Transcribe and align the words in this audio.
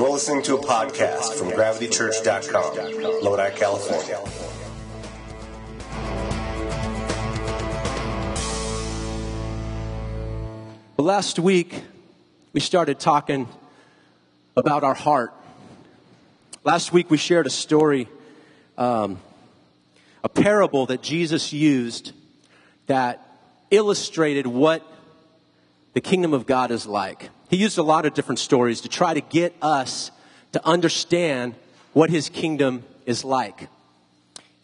You're 0.00 0.08
listening 0.08 0.42
to 0.44 0.54
a 0.56 0.58
podcast 0.58 1.34
from 1.34 1.50
gravitychurch.com, 1.50 3.22
Lodi, 3.22 3.50
California. 3.54 4.18
Last 10.96 11.38
week, 11.38 11.82
we 12.54 12.60
started 12.60 12.98
talking 12.98 13.46
about 14.56 14.84
our 14.84 14.94
heart. 14.94 15.34
Last 16.64 16.94
week, 16.94 17.10
we 17.10 17.18
shared 17.18 17.46
a 17.46 17.50
story, 17.50 18.08
um, 18.78 19.18
a 20.24 20.30
parable 20.30 20.86
that 20.86 21.02
Jesus 21.02 21.52
used 21.52 22.12
that 22.86 23.20
illustrated 23.70 24.46
what 24.46 24.82
the 25.92 26.00
kingdom 26.00 26.32
of 26.32 26.46
God 26.46 26.70
is 26.70 26.86
like. 26.86 27.28
He 27.50 27.56
used 27.56 27.78
a 27.78 27.82
lot 27.82 28.06
of 28.06 28.14
different 28.14 28.38
stories 28.38 28.80
to 28.82 28.88
try 28.88 29.12
to 29.12 29.20
get 29.20 29.54
us 29.60 30.12
to 30.52 30.64
understand 30.64 31.56
what 31.92 32.08
his 32.08 32.28
kingdom 32.28 32.84
is 33.06 33.24
like. 33.24 33.68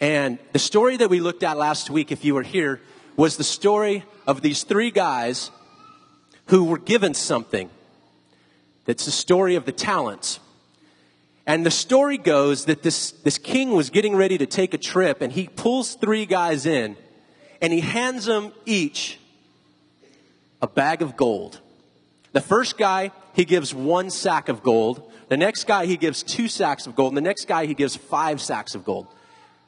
And 0.00 0.38
the 0.52 0.60
story 0.60 0.96
that 0.98 1.10
we 1.10 1.18
looked 1.18 1.42
at 1.42 1.56
last 1.56 1.90
week, 1.90 2.12
if 2.12 2.24
you 2.24 2.34
were 2.34 2.44
here, 2.44 2.80
was 3.16 3.36
the 3.36 3.44
story 3.44 4.04
of 4.24 4.40
these 4.40 4.62
three 4.62 4.92
guys 4.92 5.50
who 6.46 6.64
were 6.64 6.78
given 6.78 7.12
something. 7.12 7.70
That's 8.84 9.04
the 9.04 9.10
story 9.10 9.56
of 9.56 9.64
the 9.64 9.72
talents. 9.72 10.38
And 11.44 11.66
the 11.66 11.72
story 11.72 12.18
goes 12.18 12.66
that 12.66 12.84
this, 12.84 13.10
this 13.10 13.36
king 13.36 13.72
was 13.72 13.90
getting 13.90 14.14
ready 14.14 14.38
to 14.38 14.46
take 14.46 14.74
a 14.74 14.78
trip 14.78 15.22
and 15.22 15.32
he 15.32 15.48
pulls 15.48 15.94
three 15.94 16.24
guys 16.24 16.66
in 16.66 16.96
and 17.60 17.72
he 17.72 17.80
hands 17.80 18.26
them 18.26 18.52
each 18.64 19.18
a 20.62 20.68
bag 20.68 21.02
of 21.02 21.16
gold. 21.16 21.60
The 22.36 22.42
first 22.42 22.76
guy, 22.76 23.12
he 23.32 23.46
gives 23.46 23.72
one 23.74 24.10
sack 24.10 24.50
of 24.50 24.62
gold. 24.62 25.10
The 25.30 25.38
next 25.38 25.64
guy, 25.64 25.86
he 25.86 25.96
gives 25.96 26.22
two 26.22 26.48
sacks 26.48 26.86
of 26.86 26.94
gold. 26.94 27.12
And 27.12 27.16
the 27.16 27.22
next 27.22 27.48
guy, 27.48 27.64
he 27.64 27.72
gives 27.72 27.96
five 27.96 28.42
sacks 28.42 28.74
of 28.74 28.84
gold. 28.84 29.06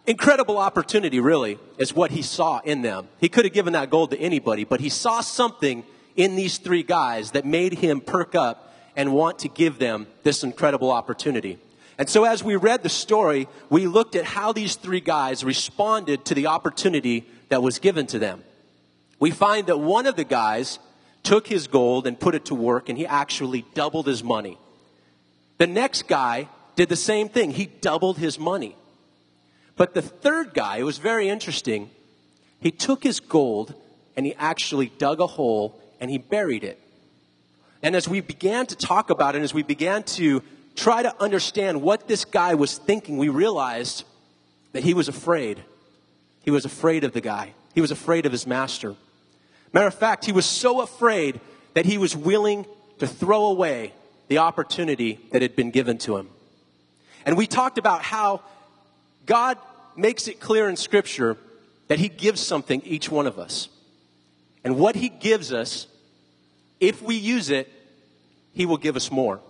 Incredible 0.07 0.59
opportunity, 0.59 1.19
really, 1.19 1.59
is 1.79 1.95
what 1.95 2.11
he 2.11 2.21
saw 2.21 2.59
in 2.59 2.83
them. 2.83 3.09
He 3.23 3.31
could 3.31 3.47
have 3.47 3.55
given 3.55 3.73
that 3.73 3.89
gold 3.89 4.11
to 4.11 4.19
anybody, 4.19 4.65
but 4.65 4.81
he 4.81 4.91
saw 4.91 5.23
something 5.23 5.83
in 6.15 6.37
these 6.37 6.59
three 6.59 6.83
guys 6.83 7.31
that 7.31 7.47
made 7.47 7.73
him 7.73 8.03
perk 8.03 8.35
up 8.35 8.75
and 8.95 9.15
want 9.15 9.39
to 9.39 9.49
give 9.49 9.79
them 9.79 10.07
this 10.23 10.45
incredible 10.45 10.91
opportunity. 10.91 11.57
And 11.97 12.07
so 12.07 12.25
as 12.25 12.45
we 12.45 12.57
read 12.57 12.83
the 12.83 12.91
story, 12.91 13.49
we 13.71 13.87
looked 13.87 14.15
at 14.15 14.27
how 14.27 14.53
these 14.53 14.77
three 14.77 15.01
guys 15.01 15.43
responded 15.43 16.27
to 16.27 16.35
the 16.35 16.49
opportunity 16.49 17.27
that 17.49 17.63
was 17.63 17.79
given 17.79 18.07
to 18.09 18.19
them. 18.19 18.45
We 19.19 19.31
find 19.31 19.69
that 19.69 19.79
one 19.79 20.07
of 20.07 20.17
the 20.17 20.25
guys 20.25 20.79
took 21.23 21.47
his 21.47 21.67
gold 21.67 22.07
and 22.07 22.19
put 22.19 22.35
it 22.35 22.47
to 22.47 22.55
work, 22.55 22.89
and 22.89 22.97
he 22.97 23.07
actually 23.07 23.65
doubled 23.75 24.07
his 24.07 24.23
money. 24.25 24.59
The 25.59 25.67
next 25.67 26.09
guy 26.09 26.49
did 26.77 26.89
the 26.89 26.97
same 26.97 27.29
thing. 27.29 27.51
He 27.51 27.67
doubled 27.67 28.19
his 28.19 28.39
money. 28.39 28.77
But 29.77 29.95
the 29.95 30.03
third 30.03 30.55
guy, 30.55 30.79
it 30.79 30.85
was 30.85 30.99
very 30.99 31.29
interesting. 31.29 31.91
He 32.61 32.71
took 32.71 33.03
his 33.03 33.21
gold 33.21 33.75
and 34.17 34.27
he 34.27 34.35
actually 34.35 34.87
dug 34.99 35.21
a 35.21 35.27
hole 35.27 35.81
and 36.01 36.11
he 36.11 36.19
buried 36.19 36.65
it. 36.65 36.81
And 37.83 37.95
as 37.95 38.09
we 38.09 38.21
began 38.21 38.67
to 38.67 38.77
talk 38.77 39.11
about 39.11 39.37
it, 39.37 39.43
as 39.43 39.55
we 39.55 39.63
began 39.63 40.03
to 40.05 40.43
try 40.75 41.03
to 41.03 41.15
understand 41.23 41.83
what 41.83 42.09
this 42.09 42.25
guy 42.25 42.55
was 42.55 42.79
thinking, 42.79 43.19
we 43.19 43.29
realized 43.29 44.05
that 44.73 44.83
he 44.83 44.95
was 44.95 45.09
afraid. 45.09 45.63
He 46.43 46.51
was 46.51 46.65
afraid 46.65 47.05
of 47.05 47.13
the 47.13 47.21
guy. 47.21 47.55
He 47.75 47.81
was 47.81 47.91
afraid 47.91 48.27
of 48.27 48.33
his 48.33 48.47
master. 48.47 48.97
Matter 49.73 49.87
of 49.87 49.95
fact, 49.95 50.25
he 50.25 50.33
was 50.33 50.47
so 50.47 50.81
afraid 50.81 51.41
that 51.75 51.87
he 51.87 51.99
was 51.99 52.17
willing 52.17 52.67
to 52.99 53.07
throw 53.07 53.47
away 53.47 53.93
the 54.29 54.39
opportunity 54.39 55.21
that 55.33 55.43
had 55.43 55.57
been 55.57 55.71
given 55.71 55.99
to 55.99 56.17
him. 56.17 56.29
And 57.25 57.37
we 57.37 57.47
talked 57.47 57.79
about 57.79 58.03
how 58.03 58.43
God 59.27 59.59
makes 59.97 60.29
it 60.29 60.41
clear 60.41 60.69
in 60.69 60.77
Scripture 60.77 61.37
that 61.89 61.99
He 61.99 62.09
gives 62.09 62.41
something 62.41 62.81
each 62.83 63.11
one 63.11 63.27
of 63.27 63.39
us. 63.39 63.69
And 64.65 64.79
what 64.79 64.95
He 64.95 65.09
gives 65.09 65.53
us, 65.53 65.87
if 66.81 67.03
we 67.03 67.17
use 67.17 67.51
it, 67.51 67.71
He 68.55 68.65
will 68.65 68.77
give 68.77 68.97
us 68.97 69.11
more. 69.11 69.41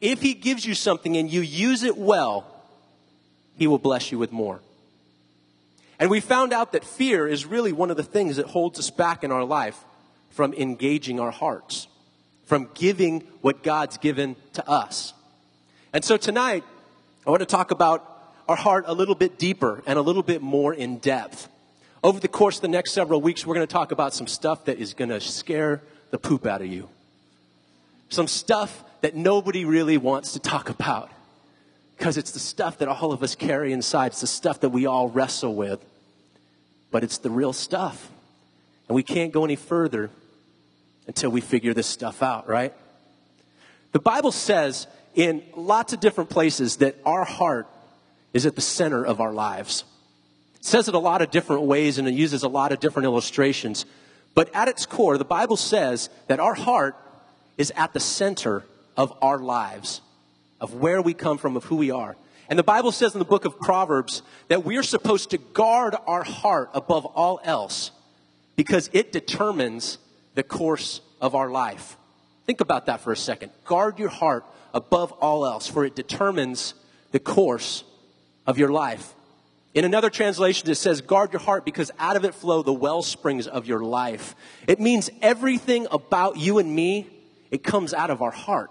If 0.00 0.20
He 0.20 0.34
gives 0.34 0.66
you 0.66 0.74
something 0.74 1.16
and 1.16 1.30
you 1.30 1.40
use 1.40 1.82
it 1.82 1.96
well, 1.96 2.46
He 3.56 3.66
will 3.66 3.78
bless 3.78 4.12
you 4.12 4.18
with 4.18 4.32
more. 4.32 4.60
And 5.98 6.10
we 6.10 6.20
found 6.20 6.52
out 6.52 6.72
that 6.72 6.84
fear 6.84 7.26
is 7.26 7.46
really 7.46 7.72
one 7.72 7.90
of 7.90 7.96
the 7.96 8.02
things 8.02 8.36
that 8.36 8.46
holds 8.46 8.78
us 8.78 8.90
back 8.90 9.22
in 9.24 9.30
our 9.30 9.44
life 9.44 9.82
from 10.30 10.52
engaging 10.54 11.20
our 11.20 11.30
hearts, 11.30 11.86
from 12.46 12.68
giving 12.74 13.20
what 13.40 13.62
God's 13.62 13.98
given 13.98 14.36
to 14.54 14.68
us. 14.68 15.12
And 15.92 16.04
so 16.04 16.16
tonight, 16.16 16.64
I 17.26 17.30
want 17.30 17.40
to 17.40 17.46
talk 17.46 17.70
about 17.70 18.10
our 18.48 18.56
heart 18.56 18.84
a 18.88 18.92
little 18.92 19.14
bit 19.14 19.38
deeper 19.38 19.82
and 19.86 19.98
a 19.98 20.02
little 20.02 20.22
bit 20.22 20.42
more 20.42 20.74
in 20.74 20.98
depth. 20.98 21.48
Over 22.02 22.20
the 22.20 22.28
course 22.28 22.56
of 22.56 22.62
the 22.62 22.68
next 22.68 22.92
several 22.92 23.20
weeks, 23.20 23.46
we're 23.46 23.54
going 23.54 23.66
to 23.66 23.72
talk 23.72 23.92
about 23.92 24.12
some 24.12 24.26
stuff 24.26 24.64
that 24.66 24.78
is 24.78 24.92
going 24.92 25.08
to 25.08 25.20
scare 25.20 25.82
the 26.10 26.18
poop 26.18 26.44
out 26.44 26.60
of 26.60 26.66
you. 26.66 26.88
Some 28.08 28.26
stuff 28.26 28.84
that 29.00 29.14
nobody 29.14 29.64
really 29.64 29.96
wants 29.96 30.32
to 30.32 30.40
talk 30.40 30.68
about 30.68 31.10
because 31.96 32.16
it's 32.16 32.32
the 32.32 32.38
stuff 32.38 32.78
that 32.78 32.88
all 32.88 33.12
of 33.12 33.22
us 33.22 33.34
carry 33.34 33.72
inside. 33.72 34.08
It's 34.08 34.20
the 34.20 34.26
stuff 34.26 34.60
that 34.60 34.70
we 34.70 34.86
all 34.86 35.08
wrestle 35.08 35.54
with. 35.54 35.84
But 36.90 37.04
it's 37.04 37.18
the 37.18 37.30
real 37.30 37.52
stuff. 37.52 38.10
And 38.88 38.94
we 38.94 39.02
can't 39.02 39.32
go 39.32 39.44
any 39.44 39.56
further 39.56 40.10
until 41.06 41.30
we 41.30 41.40
figure 41.40 41.74
this 41.74 41.86
stuff 41.86 42.22
out, 42.22 42.48
right? 42.48 42.72
The 43.92 44.00
Bible 44.00 44.32
says 44.32 44.86
in 45.14 45.42
lots 45.56 45.92
of 45.92 46.00
different 46.00 46.30
places 46.30 46.76
that 46.76 46.96
our 47.04 47.24
heart 47.24 47.68
is 48.32 48.46
at 48.46 48.56
the 48.56 48.60
center 48.60 49.04
of 49.04 49.20
our 49.20 49.32
lives. 49.32 49.84
It 50.56 50.64
says 50.64 50.88
it 50.88 50.94
a 50.94 50.98
lot 50.98 51.22
of 51.22 51.30
different 51.30 51.62
ways 51.62 51.98
and 51.98 52.08
it 52.08 52.14
uses 52.14 52.42
a 52.42 52.48
lot 52.48 52.72
of 52.72 52.80
different 52.80 53.04
illustrations. 53.04 53.86
But 54.34 54.54
at 54.54 54.66
its 54.66 54.86
core, 54.86 55.16
the 55.16 55.24
Bible 55.24 55.56
says 55.56 56.10
that 56.26 56.40
our 56.40 56.54
heart 56.54 56.96
is 57.56 57.72
at 57.76 57.92
the 57.92 58.00
center 58.00 58.64
of 58.96 59.16
our 59.22 59.38
lives 59.38 60.00
of 60.64 60.72
where 60.72 61.02
we 61.02 61.12
come 61.12 61.36
from, 61.36 61.58
of 61.58 61.64
who 61.64 61.76
we 61.76 61.90
are. 61.90 62.16
And 62.48 62.58
the 62.58 62.62
Bible 62.62 62.90
says 62.90 63.14
in 63.14 63.18
the 63.18 63.26
book 63.26 63.44
of 63.44 63.60
Proverbs 63.60 64.22
that 64.48 64.64
we're 64.64 64.82
supposed 64.82 65.28
to 65.30 65.38
guard 65.38 65.94
our 66.06 66.24
heart 66.24 66.70
above 66.72 67.04
all 67.04 67.38
else 67.44 67.90
because 68.56 68.88
it 68.94 69.12
determines 69.12 69.98
the 70.34 70.42
course 70.42 71.02
of 71.20 71.34
our 71.34 71.50
life. 71.50 71.98
Think 72.46 72.62
about 72.62 72.86
that 72.86 73.02
for 73.02 73.12
a 73.12 73.16
second. 73.16 73.52
Guard 73.66 73.98
your 73.98 74.08
heart 74.08 74.46
above 74.72 75.12
all 75.12 75.44
else, 75.44 75.66
for 75.66 75.84
it 75.84 75.94
determines 75.94 76.72
the 77.12 77.20
course 77.20 77.84
of 78.46 78.58
your 78.58 78.70
life. 78.70 79.14
In 79.74 79.84
another 79.84 80.08
translation, 80.08 80.70
it 80.70 80.76
says, 80.76 81.02
guard 81.02 81.34
your 81.34 81.40
heart 81.40 81.66
because 81.66 81.90
out 81.98 82.16
of 82.16 82.24
it 82.24 82.34
flow 82.34 82.62
the 82.62 82.72
well 82.72 83.02
springs 83.02 83.46
of 83.46 83.66
your 83.66 83.80
life. 83.80 84.34
It 84.66 84.80
means 84.80 85.10
everything 85.20 85.86
about 85.90 86.38
you 86.38 86.56
and 86.56 86.74
me, 86.74 87.06
it 87.50 87.62
comes 87.62 87.92
out 87.92 88.08
of 88.08 88.22
our 88.22 88.30
heart. 88.30 88.70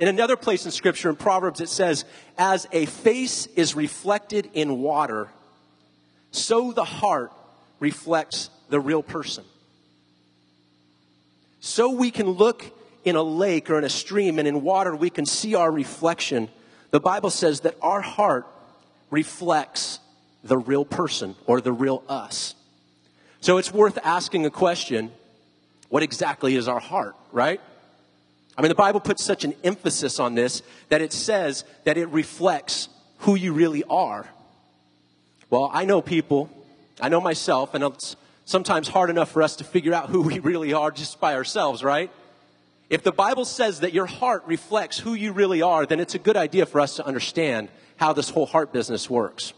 In 0.00 0.08
another 0.08 0.36
place 0.36 0.64
in 0.64 0.70
Scripture, 0.70 1.10
in 1.10 1.16
Proverbs, 1.16 1.60
it 1.60 1.68
says, 1.68 2.06
As 2.38 2.66
a 2.72 2.86
face 2.86 3.46
is 3.54 3.76
reflected 3.76 4.48
in 4.54 4.80
water, 4.80 5.28
so 6.30 6.72
the 6.72 6.84
heart 6.84 7.32
reflects 7.80 8.48
the 8.70 8.80
real 8.80 9.02
person. 9.02 9.44
So 11.60 11.90
we 11.90 12.10
can 12.10 12.30
look 12.30 12.64
in 13.04 13.14
a 13.14 13.22
lake 13.22 13.68
or 13.68 13.76
in 13.76 13.84
a 13.84 13.90
stream, 13.90 14.38
and 14.38 14.48
in 14.48 14.62
water 14.62 14.96
we 14.96 15.10
can 15.10 15.26
see 15.26 15.54
our 15.54 15.70
reflection. 15.70 16.48
The 16.92 17.00
Bible 17.00 17.30
says 17.30 17.60
that 17.60 17.76
our 17.82 18.00
heart 18.00 18.46
reflects 19.10 20.00
the 20.42 20.56
real 20.56 20.86
person 20.86 21.34
or 21.44 21.60
the 21.60 21.72
real 21.72 22.02
us. 22.08 22.54
So 23.42 23.58
it's 23.58 23.72
worth 23.72 23.98
asking 24.02 24.46
a 24.46 24.50
question 24.50 25.12
what 25.90 26.02
exactly 26.02 26.56
is 26.56 26.68
our 26.68 26.80
heart, 26.80 27.16
right? 27.32 27.60
I 28.60 28.62
mean, 28.62 28.68
the 28.68 28.74
Bible 28.74 29.00
puts 29.00 29.24
such 29.24 29.44
an 29.44 29.54
emphasis 29.64 30.20
on 30.20 30.34
this 30.34 30.62
that 30.90 31.00
it 31.00 31.14
says 31.14 31.64
that 31.84 31.96
it 31.96 32.04
reflects 32.08 32.90
who 33.20 33.34
you 33.34 33.54
really 33.54 33.84
are. 33.84 34.28
Well, 35.48 35.70
I 35.72 35.86
know 35.86 36.02
people, 36.02 36.50
I 37.00 37.08
know 37.08 37.22
myself, 37.22 37.72
and 37.72 37.82
it's 37.82 38.16
sometimes 38.44 38.86
hard 38.86 39.08
enough 39.08 39.30
for 39.30 39.42
us 39.42 39.56
to 39.56 39.64
figure 39.64 39.94
out 39.94 40.10
who 40.10 40.20
we 40.20 40.40
really 40.40 40.74
are 40.74 40.90
just 40.90 41.18
by 41.20 41.36
ourselves, 41.36 41.82
right? 41.82 42.10
If 42.90 43.02
the 43.02 43.12
Bible 43.12 43.46
says 43.46 43.80
that 43.80 43.94
your 43.94 44.04
heart 44.04 44.42
reflects 44.44 44.98
who 44.98 45.14
you 45.14 45.32
really 45.32 45.62
are, 45.62 45.86
then 45.86 45.98
it's 45.98 46.14
a 46.14 46.18
good 46.18 46.36
idea 46.36 46.66
for 46.66 46.82
us 46.82 46.96
to 46.96 47.06
understand 47.06 47.70
how 47.96 48.12
this 48.12 48.28
whole 48.28 48.44
heart 48.44 48.74
business 48.74 49.08
works. 49.08 49.54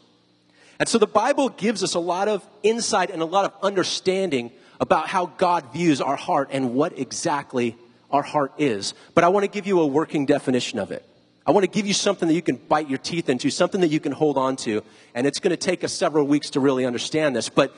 And 0.78 0.88
so 0.88 0.98
the 0.98 1.08
Bible 1.08 1.48
gives 1.48 1.82
us 1.82 1.94
a 1.94 1.98
lot 1.98 2.28
of 2.28 2.46
insight 2.62 3.10
and 3.10 3.20
a 3.20 3.24
lot 3.24 3.46
of 3.46 3.64
understanding 3.64 4.52
about 4.78 5.08
how 5.08 5.26
God 5.26 5.72
views 5.72 6.00
our 6.00 6.14
heart 6.14 6.50
and 6.52 6.72
what 6.72 6.96
exactly 6.96 7.76
our 8.12 8.22
heart 8.22 8.52
is. 8.58 8.94
But 9.14 9.24
I 9.24 9.28
want 9.28 9.44
to 9.44 9.50
give 9.50 9.66
you 9.66 9.80
a 9.80 9.86
working 9.86 10.26
definition 10.26 10.78
of 10.78 10.90
it. 10.90 11.04
I 11.44 11.50
want 11.50 11.64
to 11.64 11.70
give 11.70 11.86
you 11.86 11.94
something 11.94 12.28
that 12.28 12.34
you 12.34 12.42
can 12.42 12.56
bite 12.56 12.88
your 12.88 12.98
teeth 12.98 13.28
into, 13.28 13.50
something 13.50 13.80
that 13.80 13.88
you 13.88 13.98
can 13.98 14.12
hold 14.12 14.38
on 14.38 14.56
to. 14.56 14.82
And 15.14 15.26
it's 15.26 15.40
going 15.40 15.50
to 15.50 15.56
take 15.56 15.82
us 15.82 15.92
several 15.92 16.26
weeks 16.26 16.50
to 16.50 16.60
really 16.60 16.84
understand 16.84 17.34
this. 17.34 17.48
But 17.48 17.74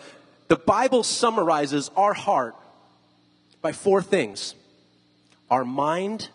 the 0.49 0.57
Bible 0.57 1.03
summarizes 1.03 1.91
our 1.97 2.13
heart 2.13 2.55
by 3.63 3.73
four 3.73 4.03
things 4.03 4.55
our 5.51 5.65
mind, 5.65 6.29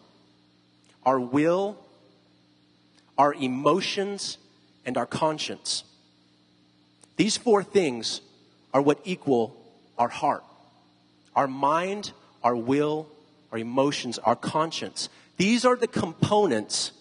our 1.06 1.20
will, 1.20 1.78
our 3.18 3.34
emotions, 3.34 4.38
and 4.86 4.98
our 4.98 5.06
conscience. 5.06 5.84
These 7.18 7.38
four 7.38 7.64
things 7.64 8.22
are 8.74 8.82
what 8.82 9.00
equal 9.04 9.56
our 9.98 10.08
heart. 10.08 10.44
Our 11.36 11.48
mind, 11.48 12.14
our 12.44 12.56
will, 12.56 13.08
our 13.52 13.58
emotions, 13.58 14.18
our 14.20 14.36
conscience. 14.36 15.10
These 15.38 15.66
are 15.66 15.76
the 15.76 15.88
components 15.88 16.92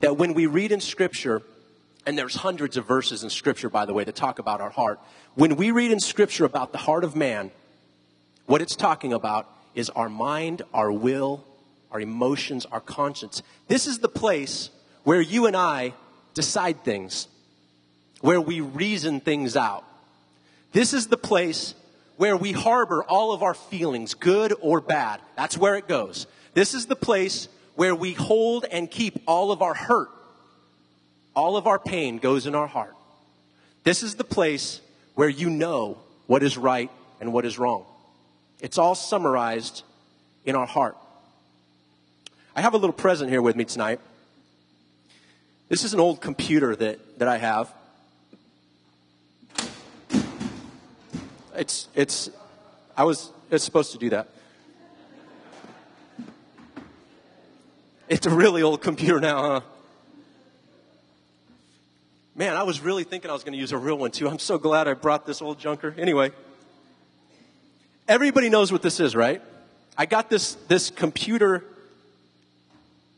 that 0.00 0.16
when 0.16 0.34
we 0.34 0.46
read 0.46 0.72
in 0.72 0.80
Scripture, 0.80 1.42
and 2.06 2.18
there's 2.18 2.34
hundreds 2.34 2.76
of 2.76 2.86
verses 2.86 3.22
in 3.22 3.30
Scripture, 3.30 3.68
by 3.68 3.84
the 3.84 3.92
way, 3.92 4.04
that 4.04 4.16
talk 4.16 4.38
about 4.38 4.60
our 4.60 4.70
heart. 4.70 4.98
When 5.34 5.56
we 5.56 5.70
read 5.70 5.90
in 5.90 6.00
Scripture 6.00 6.44
about 6.44 6.72
the 6.72 6.78
heart 6.78 7.04
of 7.04 7.14
man, 7.14 7.50
what 8.46 8.62
it's 8.62 8.76
talking 8.76 9.12
about 9.12 9.48
is 9.74 9.90
our 9.90 10.08
mind, 10.08 10.62
our 10.74 10.90
will, 10.90 11.44
our 11.90 12.00
emotions, 12.00 12.66
our 12.66 12.80
conscience. 12.80 13.42
This 13.68 13.86
is 13.86 13.98
the 13.98 14.08
place 14.08 14.70
where 15.04 15.20
you 15.20 15.46
and 15.46 15.56
I 15.56 15.94
decide 16.34 16.84
things, 16.84 17.28
where 18.20 18.40
we 18.40 18.60
reason 18.60 19.20
things 19.20 19.56
out. 19.56 19.84
This 20.72 20.92
is 20.92 21.08
the 21.08 21.16
place 21.16 21.74
where 22.20 22.36
we 22.36 22.52
harbor 22.52 23.02
all 23.02 23.32
of 23.32 23.42
our 23.42 23.54
feelings, 23.54 24.12
good 24.12 24.52
or 24.60 24.82
bad. 24.82 25.22
That's 25.38 25.56
where 25.56 25.76
it 25.76 25.88
goes. 25.88 26.26
This 26.52 26.74
is 26.74 26.84
the 26.84 26.94
place 26.94 27.48
where 27.76 27.94
we 27.94 28.12
hold 28.12 28.66
and 28.66 28.90
keep 28.90 29.22
all 29.26 29.50
of 29.50 29.62
our 29.62 29.72
hurt. 29.72 30.10
All 31.34 31.56
of 31.56 31.66
our 31.66 31.78
pain 31.78 32.18
goes 32.18 32.46
in 32.46 32.54
our 32.54 32.66
heart. 32.66 32.94
This 33.84 34.02
is 34.02 34.16
the 34.16 34.24
place 34.24 34.82
where 35.14 35.30
you 35.30 35.48
know 35.48 35.96
what 36.26 36.42
is 36.42 36.58
right 36.58 36.90
and 37.22 37.32
what 37.32 37.46
is 37.46 37.58
wrong. 37.58 37.86
It's 38.60 38.76
all 38.76 38.94
summarized 38.94 39.82
in 40.44 40.54
our 40.54 40.66
heart. 40.66 40.98
I 42.54 42.60
have 42.60 42.74
a 42.74 42.76
little 42.76 42.92
present 42.92 43.30
here 43.30 43.40
with 43.40 43.56
me 43.56 43.64
tonight. 43.64 43.98
This 45.70 45.84
is 45.84 45.94
an 45.94 46.00
old 46.00 46.20
computer 46.20 46.76
that, 46.76 47.18
that 47.18 47.28
I 47.28 47.38
have. 47.38 47.72
It's, 51.60 51.88
it's, 51.94 52.30
I 52.96 53.04
was, 53.04 53.30
it's 53.50 53.62
supposed 53.62 53.92
to 53.92 53.98
do 53.98 54.08
that. 54.08 54.28
It's 58.08 58.24
a 58.24 58.30
really 58.30 58.62
old 58.62 58.80
computer 58.80 59.20
now, 59.20 59.42
huh? 59.42 59.60
Man, 62.34 62.56
I 62.56 62.62
was 62.62 62.80
really 62.80 63.04
thinking 63.04 63.28
I 63.28 63.34
was 63.34 63.44
going 63.44 63.52
to 63.52 63.58
use 63.58 63.72
a 63.72 63.76
real 63.76 63.98
one 63.98 64.10
too. 64.10 64.26
I'm 64.26 64.38
so 64.38 64.56
glad 64.56 64.88
I 64.88 64.94
brought 64.94 65.26
this 65.26 65.42
old 65.42 65.58
junker. 65.58 65.94
Anyway, 65.98 66.32
everybody 68.08 68.48
knows 68.48 68.72
what 68.72 68.80
this 68.80 68.98
is, 68.98 69.14
right? 69.14 69.42
I 69.98 70.06
got 70.06 70.30
this, 70.30 70.54
this 70.68 70.88
computer 70.88 71.62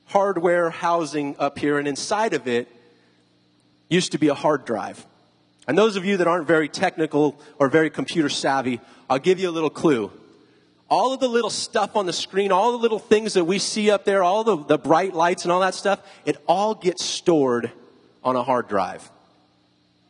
hardware 0.07 0.69
housing 0.71 1.37
up 1.39 1.61
here, 1.61 1.79
and 1.79 1.87
inside 1.87 2.35
of 2.35 2.49
it 2.49 2.67
used 3.89 4.11
to 4.11 4.19
be 4.19 4.27
a 4.27 4.35
hard 4.35 4.65
drive. 4.65 5.07
And 5.67 5.79
those 5.79 5.97
of 5.97 6.05
you 6.05 6.17
that 6.17 6.27
aren't 6.27 6.47
very 6.47 6.69
technical 6.69 7.41
or 7.59 7.69
very 7.69 7.91
computer 7.91 8.29
savvy, 8.29 8.81
I'll 9.09 9.19
give 9.19 9.39
you 9.39 9.49
a 9.49 9.53
little 9.53 9.71
clue. 9.71 10.11
All 10.89 11.13
of 11.15 11.21
the 11.21 11.29
little 11.29 11.51
stuff 11.51 11.97
on 11.97 12.07
the 12.07 12.13
screen, 12.13 12.53
all 12.53 12.73
the 12.73 12.79
little 12.79 12.99
things 12.99 13.35
that 13.35 13.45
we 13.45 13.59
see 13.59 13.91
up 13.91 14.05
there, 14.05 14.23
all 14.23 14.45
the, 14.45 14.57
the 14.57 14.79
bright 14.79 15.15
lights 15.15 15.45
and 15.45 15.53
all 15.53 15.61
that 15.61 15.75
stuff, 15.75 16.01
it 16.25 16.37
all 16.47 16.75
gets 16.75 17.05
stored 17.05 17.71
on 18.25 18.37
a 18.37 18.43
hard 18.43 18.69
drive. 18.69 19.11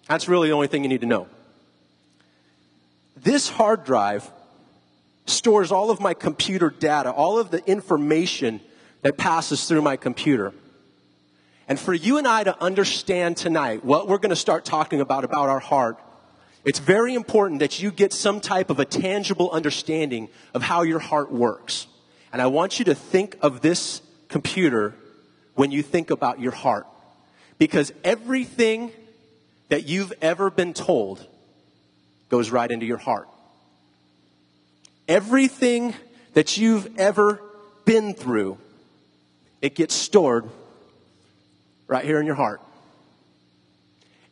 That's 0.09 0.29
really 0.29 0.49
the 0.49 0.55
only 0.55 0.67
thing 0.67 0.83
you 0.83 0.89
need 0.89 1.03
to 1.03 1.07
know. 1.07 1.29
This 3.17 3.49
hard 3.49 3.85
drive 3.85 4.29
stores 5.27 5.71
all 5.71 5.91
of 5.91 6.01
my 6.01 6.15
computer 6.15 6.71
data, 6.71 7.11
all 7.11 7.39
of 7.39 7.51
the 7.51 7.65
information 7.71 8.61
that 9.03 9.17
passes 9.17 9.67
through 9.67 9.83
my 9.83 9.97
computer. 9.97 10.53
And 11.73 11.81
for 11.81 11.95
you 11.95 12.19
and 12.19 12.29
I 12.29 12.45
to 12.45 12.63
understand 12.63 13.39
tonight 13.39 13.83
what 13.83 14.07
we're 14.07 14.19
going 14.19 14.29
to 14.29 14.37
start 14.37 14.67
talking 14.67 15.01
about 15.01 15.25
about 15.25 15.49
our 15.49 15.59
heart, 15.59 15.99
it's 16.67 16.79
very 16.79 17.15
important 17.15 17.61
that 17.61 17.81
you 17.81 17.91
get 17.91 18.13
some 18.13 18.43
type 18.43 18.69
of 18.69 18.79
a 18.79 18.85
tangible 18.85 19.51
understanding 19.51 20.29
of 20.53 20.61
how 20.61 20.83
your 20.83 20.99
heart 20.99 21.33
works. 21.33 21.87
And 22.31 22.43
I 22.43 22.47
want 22.49 22.79
you 22.79 22.85
to 22.85 22.95
think 22.95 23.39
of 23.41 23.63
this 23.63 24.03
computer 24.29 24.95
when 25.55 25.71
you 25.71 25.83
think 25.83 26.11
about 26.11 26.39
your 26.39 26.53
heart. 26.53 26.87
Because 27.57 27.91
everything 28.05 28.93
that 29.71 29.89
you've 29.89 30.13
ever 30.21 30.51
been 30.51 30.75
told 30.75 31.27
goes 32.29 32.51
right 32.51 32.71
into 32.71 32.85
your 32.85 32.99
heart. 32.99 33.31
Everything 35.09 35.95
that 36.35 36.59
you've 36.59 36.99
ever 36.99 37.41
been 37.87 38.13
through, 38.13 38.59
it 39.63 39.75
gets 39.75 39.95
stored 39.95 40.51
right 41.93 42.05
here 42.05 42.19
in 42.19 42.27
your 42.27 42.35
heart. 42.35 42.61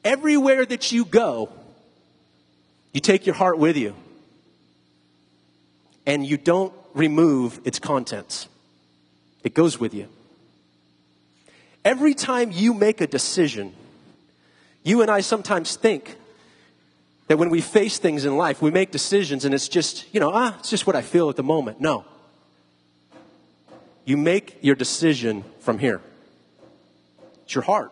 Everywhere 0.03 0.65
that 0.65 0.93
you 0.93 1.05
go, 1.05 1.51
you 2.93 3.01
take 3.01 3.27
your 3.27 3.35
heart 3.35 3.59
with 3.59 3.77
you 3.77 3.95
and 6.07 6.27
you 6.27 6.39
don't 6.39 6.73
remove 6.95 7.61
its 7.65 7.79
contents. 7.79 8.49
It 9.45 9.53
goes 9.53 9.79
with 9.79 9.93
you. 9.93 10.09
Every 11.85 12.15
time 12.15 12.51
you 12.51 12.73
make 12.73 13.03
a 13.03 13.07
decision, 13.07 13.75
you 14.83 15.03
and 15.03 15.11
I 15.11 15.21
sometimes 15.21 15.77
think 15.77 16.17
that 17.29 17.37
when 17.37 17.51
we 17.51 17.61
face 17.61 17.99
things 17.99 18.25
in 18.25 18.37
life, 18.37 18.63
we 18.63 18.71
make 18.71 18.91
decisions 18.91 19.45
and 19.45 19.55
it's 19.55 19.69
just, 19.69 20.07
you 20.15 20.19
know, 20.19 20.31
ah, 20.33 20.57
it's 20.59 20.71
just 20.71 20.87
what 20.87 20.97
I 20.97 21.03
feel 21.03 21.29
at 21.29 21.37
the 21.37 21.43
moment. 21.43 21.79
No. 21.81 22.05
You 24.07 24.17
make 24.17 24.59
your 24.63 24.75
decision 24.75 25.45
from 25.61 25.79
here. 25.79 26.01
It's 27.51 27.55
your 27.57 27.65
heart. 27.65 27.91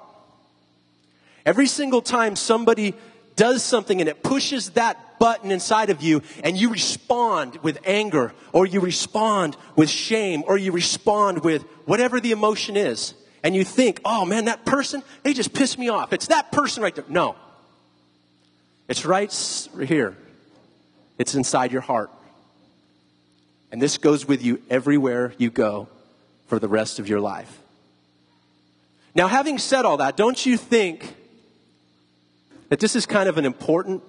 Every 1.44 1.66
single 1.66 2.00
time 2.00 2.36
somebody 2.36 2.94
does 3.34 3.64
something 3.64 3.98
and 3.98 4.08
it 4.08 4.22
pushes 4.22 4.70
that 4.70 5.18
button 5.18 5.50
inside 5.50 5.90
of 5.90 6.00
you 6.00 6.22
and 6.44 6.56
you 6.56 6.70
respond 6.70 7.56
with 7.56 7.80
anger 7.84 8.32
or 8.52 8.66
you 8.66 8.78
respond 8.78 9.56
with 9.74 9.90
shame 9.90 10.44
or 10.46 10.56
you 10.56 10.70
respond 10.70 11.42
with 11.42 11.62
whatever 11.86 12.20
the 12.20 12.30
emotion 12.30 12.76
is 12.76 13.14
and 13.42 13.52
you 13.56 13.64
think, 13.64 14.00
oh 14.04 14.24
man, 14.24 14.44
that 14.44 14.64
person, 14.64 15.02
they 15.24 15.32
just 15.32 15.52
pissed 15.52 15.76
me 15.76 15.88
off. 15.88 16.12
It's 16.12 16.28
that 16.28 16.52
person 16.52 16.80
right 16.80 16.94
there. 16.94 17.04
No. 17.08 17.34
It's 18.86 19.04
right 19.04 19.32
here. 19.88 20.16
It's 21.18 21.34
inside 21.34 21.72
your 21.72 21.82
heart. 21.82 22.12
And 23.72 23.82
this 23.82 23.98
goes 23.98 24.24
with 24.24 24.40
you 24.40 24.62
everywhere 24.70 25.34
you 25.36 25.50
go 25.50 25.88
for 26.46 26.60
the 26.60 26.68
rest 26.68 27.00
of 27.00 27.08
your 27.08 27.18
life. 27.18 27.58
Now, 29.18 29.26
having 29.26 29.58
said 29.58 29.84
all 29.84 29.96
that, 29.96 30.16
don't 30.16 30.46
you 30.46 30.56
think 30.56 31.16
that 32.68 32.78
this 32.78 32.94
is 32.94 33.04
kind 33.04 33.28
of 33.28 33.36
an 33.36 33.44
important 33.44 34.04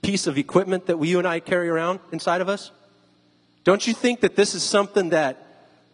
piece 0.00 0.26
of 0.26 0.38
equipment 0.38 0.86
that 0.86 0.98
we, 0.98 1.08
you 1.08 1.18
and 1.18 1.28
I 1.28 1.38
carry 1.38 1.68
around 1.68 2.00
inside 2.12 2.40
of 2.40 2.48
us? 2.48 2.70
Don't 3.64 3.86
you 3.86 3.92
think 3.92 4.20
that 4.20 4.34
this 4.34 4.54
is 4.54 4.62
something 4.62 5.10
that 5.10 5.36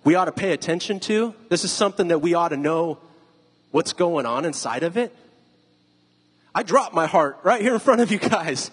we 0.04 0.14
ought 0.14 0.26
to 0.26 0.32
pay 0.32 0.52
attention 0.52 1.00
to? 1.00 1.34
This 1.48 1.64
is 1.64 1.72
something 1.72 2.08
that 2.08 2.20
we 2.20 2.34
ought 2.34 2.50
to 2.50 2.56
know 2.56 2.98
what's 3.72 3.92
going 3.92 4.24
on 4.24 4.44
inside 4.44 4.84
of 4.84 4.96
it? 4.96 5.12
I 6.54 6.62
dropped 6.62 6.94
my 6.94 7.06
heart 7.06 7.40
right 7.42 7.60
here 7.60 7.74
in 7.74 7.80
front 7.80 8.02
of 8.02 8.12
you 8.12 8.18
guys. 8.18 8.70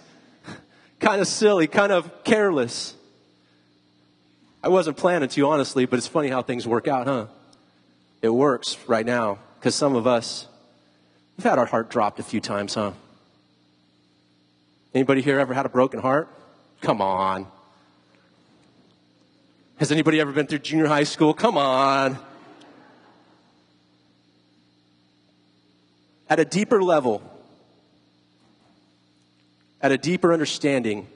kind 1.00 1.22
of 1.22 1.28
silly, 1.28 1.66
kind 1.66 1.92
of 1.92 2.24
careless. 2.24 2.94
I 4.62 4.70
wasn't 4.70 4.98
planning 4.98 5.30
to, 5.30 5.48
honestly, 5.48 5.88
but 5.88 5.98
it's 5.98 6.06
funny 6.06 6.28
how 6.28 6.44
things 6.44 6.68
work 6.68 6.88
out, 6.88 7.08
huh? 7.08 7.26
It 8.22 8.30
works 8.30 8.78
right 8.88 9.06
now 9.06 9.40
because 9.56 9.76
some 9.76 9.96
of 9.96 10.08
us, 10.08 10.48
we've 11.38 11.46
had 11.46 11.60
our 11.60 11.66
heart 11.66 11.90
dropped 11.90 12.20
a 12.20 12.24
few 12.24 12.42
times, 12.42 12.74
huh? 12.76 12.92
Anybody 14.94 15.22
here 15.22 15.40
ever 15.40 15.54
had 15.54 15.66
a 15.66 15.70
broken 15.70 16.00
heart? 16.00 16.28
Come 16.82 17.02
on. 17.02 17.48
Has 19.78 19.92
anybody 19.92 20.20
ever 20.20 20.32
been 20.32 20.48
through 20.48 20.60
junior 20.60 20.88
high 20.88 21.04
school? 21.04 21.34
Come 21.34 21.58
on. 21.58 22.18
At 26.30 26.40
a 26.40 26.46
deeper 26.46 26.84
level, 26.84 27.22
at 29.82 29.92
a 29.92 29.98
deeper 29.98 30.34
understanding, 30.34 31.08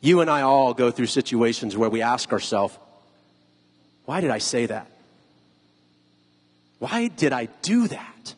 you 0.00 0.20
and 0.20 0.28
I 0.28 0.42
all 0.42 0.74
go 0.74 0.90
through 0.90 1.06
situations 1.06 1.76
where 1.76 1.88
we 1.88 2.02
ask 2.02 2.32
ourselves, 2.32 2.76
why 4.04 4.20
did 4.20 4.30
I 4.30 4.38
say 4.38 4.66
that? 4.66 4.90
Why 6.78 7.08
did 7.08 7.32
I 7.32 7.46
do 7.62 7.88
that? 7.88 8.34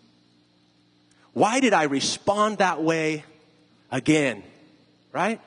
Why 1.32 1.60
did 1.60 1.72
I 1.72 1.84
respond 1.84 2.58
that 2.58 2.82
way 2.82 3.24
again? 3.90 4.42
Right? 5.12 5.40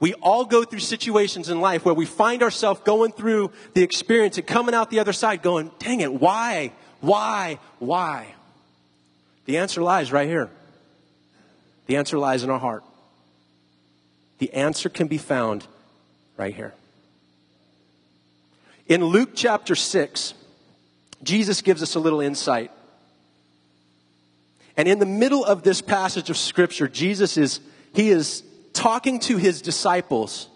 We 0.00 0.12
all 0.14 0.44
go 0.44 0.64
through 0.64 0.80
situations 0.80 1.48
in 1.48 1.60
life 1.60 1.84
where 1.84 1.94
we 1.94 2.04
find 2.04 2.42
ourselves 2.42 2.80
going 2.84 3.12
through 3.12 3.52
the 3.72 3.82
experience 3.82 4.36
and 4.36 4.46
coming 4.46 4.74
out 4.74 4.90
the 4.90 4.98
other 4.98 5.12
side 5.12 5.42
going, 5.42 5.70
dang 5.78 6.00
it, 6.00 6.12
why? 6.12 6.72
Why? 7.00 7.58
Why? 7.78 8.34
The 9.46 9.58
answer 9.58 9.82
lies 9.82 10.12
right 10.12 10.28
here. 10.28 10.50
The 11.86 11.96
answer 11.96 12.18
lies 12.18 12.44
in 12.44 12.50
our 12.50 12.58
heart. 12.58 12.84
The 14.38 14.52
answer 14.52 14.88
can 14.88 15.06
be 15.06 15.18
found 15.18 15.66
right 16.36 16.54
here. 16.54 16.74
In 18.86 19.02
Luke 19.02 19.30
chapter 19.34 19.74
6, 19.74 20.34
Jesus 21.22 21.62
gives 21.62 21.82
us 21.82 21.94
a 21.94 22.00
little 22.00 22.20
insight. 22.20 22.70
And 24.76 24.88
in 24.88 24.98
the 24.98 25.06
middle 25.06 25.44
of 25.44 25.62
this 25.62 25.80
passage 25.80 26.30
of 26.30 26.36
scripture, 26.36 26.88
Jesus 26.88 27.36
is, 27.36 27.60
he 27.94 28.10
is 28.10 28.42
talking 28.72 29.20
to 29.20 29.36
his 29.36 29.62
disciples 29.62 30.48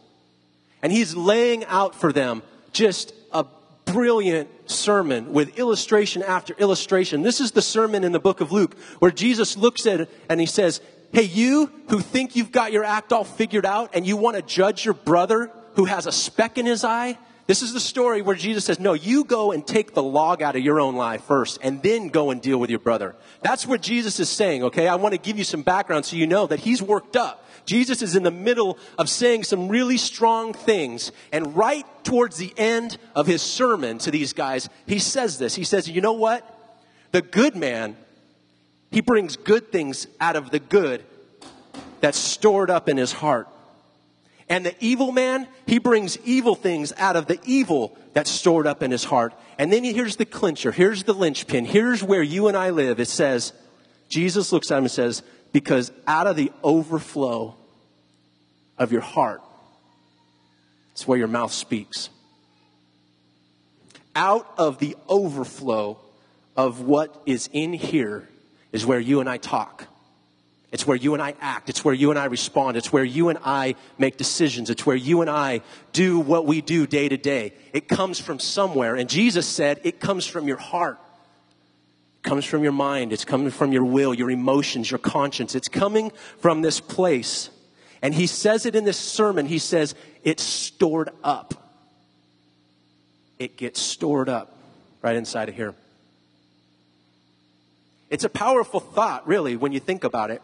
and 0.83 0.93
he's 0.93 1.15
laying 1.15 1.65
out 1.65 1.95
for 1.95 2.13
them 2.13 2.43
just 2.73 3.15
a 3.33 3.47
brilliant 3.87 4.49
sermon 4.71 5.33
with 5.33 5.59
illustration 5.59 6.23
after 6.23 6.55
illustration. 6.55 7.23
This 7.23 7.41
is 7.41 7.53
the 7.53 7.63
sermon 7.63 8.05
in 8.05 8.13
the 8.13 8.21
book 8.21 8.41
of 8.41 8.53
Luke 8.53 8.77
where 8.99 9.11
Jesus 9.11 9.57
looks 9.57 9.87
at 9.87 10.01
it 10.03 10.11
and 10.29 10.39
he 10.41 10.47
says, 10.47 10.81
Hey, 11.13 11.23
you 11.23 11.73
who 11.89 12.01
think 12.01 12.37
you've 12.37 12.53
got 12.53 12.73
your 12.73 12.85
act 12.85 13.13
all 13.13 13.25
figured 13.25 13.65
out 13.65 13.91
and 13.95 14.07
you 14.07 14.17
want 14.17 14.37
to 14.37 14.43
judge 14.43 14.85
your 14.85 14.95
brother 14.95 15.51
who 15.75 15.87
has 15.87 16.07
a 16.07 16.13
speck 16.13 16.59
in 16.59 16.67
his 16.67 16.85
eye, 16.85 17.17
this 17.49 17.63
is 17.63 17.73
the 17.73 17.81
story 17.81 18.21
where 18.21 18.37
Jesus 18.37 18.67
says, 18.67 18.79
No, 18.79 18.93
you 18.93 19.25
go 19.25 19.53
and 19.53 19.67
take 19.67 19.95
the 19.95 20.03
log 20.03 20.43
out 20.43 20.55
of 20.55 20.63
your 20.63 20.79
own 20.79 20.97
life 20.97 21.25
first, 21.25 21.59
and 21.63 21.83
then 21.83 22.09
go 22.09 22.31
and 22.31 22.43
deal 22.43 22.59
with 22.59 22.69
your 22.69 22.79
brother. 22.79 23.17
That's 23.41 23.67
what 23.67 23.81
Jesus 23.81 24.21
is 24.21 24.29
saying, 24.29 24.65
okay? 24.65 24.87
I 24.87 24.97
want 24.97 25.15
to 25.15 25.19
give 25.19 25.39
you 25.39 25.45
some 25.45 25.63
background 25.63 26.05
so 26.05 26.17
you 26.17 26.27
know 26.27 26.47
that 26.47 26.61
he's 26.61 26.83
worked 26.83 27.17
up. 27.17 27.47
Jesus 27.65 28.03
is 28.03 28.17
in 28.17 28.23
the 28.23 28.31
middle 28.31 28.79
of 28.99 29.09
saying 29.09 29.45
some 29.45 29.69
really 29.69 29.97
strong 29.97 30.53
things, 30.53 31.11
and 31.33 31.57
right 31.57 31.87
towards 32.05 32.37
the 32.37 32.53
end 32.59 32.99
of 33.15 33.27
his 33.27 33.41
sermon 33.41 33.97
to 34.01 34.11
these 34.11 34.35
guys, 34.35 34.69
he 34.85 34.99
says 34.99 35.39
this. 35.39 35.55
He 35.55 35.65
says, 35.65 35.89
You 35.89 36.03
know 36.03 36.13
what? 36.13 36.45
The 37.13 37.23
good 37.23 37.57
man, 37.57 37.97
he 38.91 39.01
brings 39.01 39.37
good 39.37 39.73
things 39.73 40.07
out 40.21 40.37
of 40.37 40.51
the 40.51 40.61
good 40.61 41.03
that's 42.03 42.19
stored 42.19 42.69
up 42.69 42.91
in 42.91 42.99
his 42.99 43.13
heart. 43.13 43.49
And 44.49 44.65
the 44.65 44.75
evil 44.81 45.13
man, 45.13 45.47
he 45.67 45.79
brings 45.79 46.19
evil 46.25 46.55
things 46.55 46.93
out 46.97 47.17
of 47.17 47.27
the 47.27 47.39
evil 47.45 47.97
that's 48.15 48.31
stored 48.31 48.67
up 48.67 48.83
in 48.83 48.91
his 48.91 49.05
heart. 49.05 49.35
And 49.59 49.73
then 49.73 49.85
here's 49.85 50.17
the 50.17 50.25
clincher. 50.25 50.73
Here's 50.73 51.05
the 51.05 51.13
linchpin. 51.13 51.67
Here's 51.67 52.03
where 52.03 52.23
you 52.23 52.49
and 52.49 52.57
I 52.57 52.71
live. 52.71 52.99
It 52.99 53.09
says, 53.09 53.53
Jesus 54.09 54.53
looks 54.53 54.71
at 54.71 54.79
him 54.79 54.85
and 54.85 54.91
says, 54.91 55.23
because 55.53 55.93
out 56.07 56.27
of 56.27 56.37
the 56.37 56.51
overflow 56.63 57.57
of 58.79 58.91
your 58.91 59.03
heart, 59.03 59.43
it's 60.93 61.07
where 61.07 61.19
your 61.19 61.29
mouth 61.29 61.53
speaks. 61.53 62.09
Out 64.17 64.51
of 64.57 64.79
the 64.79 64.97
overflow 65.09 65.99
of 66.57 66.81
what 66.81 67.23
is 67.27 67.49
in 67.53 67.73
here 67.73 68.29
is 68.73 68.85
where 68.85 68.99
you 68.99 69.21
and 69.21 69.29
I 69.29 69.37
talk. 69.37 69.87
It's 70.71 70.87
where 70.87 70.97
you 70.97 71.15
and 71.15 71.23
I 71.23 71.35
act. 71.41 71.71
It's 71.71 71.83
where 71.83 71.95
you 71.95 72.11
and 72.11 72.19
I 72.19 72.27
respond. 72.27 72.77
It's 72.77 72.93
where 72.93 73.05
you 73.05 73.31
and 73.31 73.39
I 73.43 73.75
make 73.97 74.19
decisions. 74.19 74.69
It's 74.69 74.85
where 74.85 74.97
you 74.97 75.23
and 75.23 75.31
I 75.31 75.63
do 75.93 76.19
what 76.19 76.45
we 76.45 76.61
do 76.61 76.87
day 76.87 77.09
to 77.09 77.17
day. 77.17 77.55
It 77.73 77.89
comes 77.89 78.21
from 78.21 78.39
somewhere. 78.39 78.95
And 78.95 79.09
Jesus 79.09 79.47
said 79.47 79.81
it 79.85 79.99
comes 79.99 80.27
from 80.27 80.47
your 80.47 80.59
heart. 80.59 80.99
It 82.23 82.29
comes 82.29 82.45
from 82.45 82.63
your 82.63 82.73
mind. 82.73 83.15
It's 83.15 83.25
coming 83.25 83.51
from 83.51 83.73
your 83.73 83.85
will, 83.85 84.13
your 84.13 84.31
emotions, 84.31 84.91
your 84.91 84.99
conscience. 84.99 85.55
It's 85.55 85.69
coming 85.69 86.13
from 86.41 86.61
this 86.61 86.81
place. 86.81 87.49
And 88.03 88.13
he 88.13 88.27
says 88.27 88.67
it 88.67 88.77
in 88.77 88.85
this 88.85 88.99
sermon. 88.99 89.47
He 89.47 89.59
says 89.59 89.95
it's 90.23 90.43
stored 90.43 91.09
up. 91.25 91.55
It 93.39 93.57
gets 93.57 93.81
stored 93.81 94.29
up 94.29 94.55
right 95.01 95.17
inside 95.17 95.49
of 95.49 95.55
here. 95.55 95.75
It's 98.11 98.25
a 98.25 98.29
powerful 98.29 98.81
thought, 98.81 99.27
really, 99.27 99.57
when 99.57 99.73
you 99.73 99.81
think 99.81 100.05
about 100.05 100.31
it. 100.31 100.43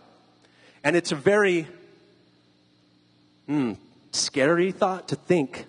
And 0.84 0.94
it's 0.96 1.12
a 1.12 1.16
very 1.16 1.66
mm, 3.48 3.78
scary 4.12 4.70
thought 4.70 5.08
to 5.08 5.16
think 5.16 5.64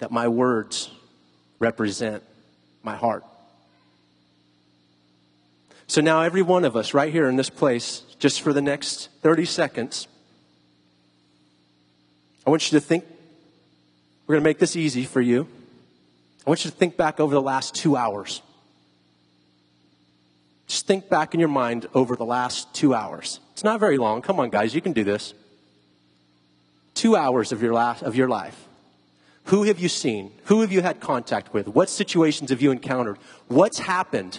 that 0.00 0.10
my 0.10 0.26
words 0.26 0.90
represent 1.60 2.24
my 2.82 2.96
heart. 2.96 3.24
So 5.86 6.00
now, 6.00 6.22
every 6.22 6.42
one 6.42 6.64
of 6.64 6.76
us 6.76 6.92
right 6.92 7.10
here 7.10 7.28
in 7.28 7.36
this 7.36 7.48
place, 7.48 8.02
just 8.18 8.42
for 8.42 8.52
the 8.52 8.60
next 8.60 9.08
30 9.22 9.44
seconds, 9.46 10.08
I 12.46 12.50
want 12.50 12.70
you 12.70 12.78
to 12.78 12.84
think, 12.84 13.04
we're 14.26 14.34
going 14.34 14.42
to 14.42 14.48
make 14.48 14.58
this 14.58 14.76
easy 14.76 15.04
for 15.04 15.20
you. 15.20 15.46
I 16.46 16.50
want 16.50 16.64
you 16.64 16.70
to 16.70 16.76
think 16.76 16.96
back 16.96 17.20
over 17.20 17.34
the 17.34 17.40
last 17.40 17.74
two 17.74 17.96
hours. 17.96 18.42
Just 20.66 20.86
think 20.86 21.08
back 21.08 21.32
in 21.32 21.40
your 21.40 21.48
mind 21.48 21.86
over 21.94 22.16
the 22.16 22.26
last 22.26 22.74
two 22.74 22.92
hours. 22.94 23.40
It's 23.58 23.64
not 23.64 23.80
very 23.80 23.98
long. 23.98 24.22
Come 24.22 24.38
on, 24.38 24.50
guys, 24.50 24.72
you 24.72 24.80
can 24.80 24.92
do 24.92 25.02
this. 25.02 25.34
Two 26.94 27.16
hours 27.16 27.50
of 27.50 27.60
your, 27.60 27.74
last, 27.74 28.04
of 28.04 28.14
your 28.14 28.28
life. 28.28 28.68
Who 29.46 29.64
have 29.64 29.80
you 29.80 29.88
seen? 29.88 30.30
Who 30.44 30.60
have 30.60 30.70
you 30.70 30.80
had 30.80 31.00
contact 31.00 31.52
with? 31.52 31.66
What 31.66 31.90
situations 31.90 32.50
have 32.50 32.62
you 32.62 32.70
encountered? 32.70 33.18
What's 33.48 33.80
happened? 33.80 34.38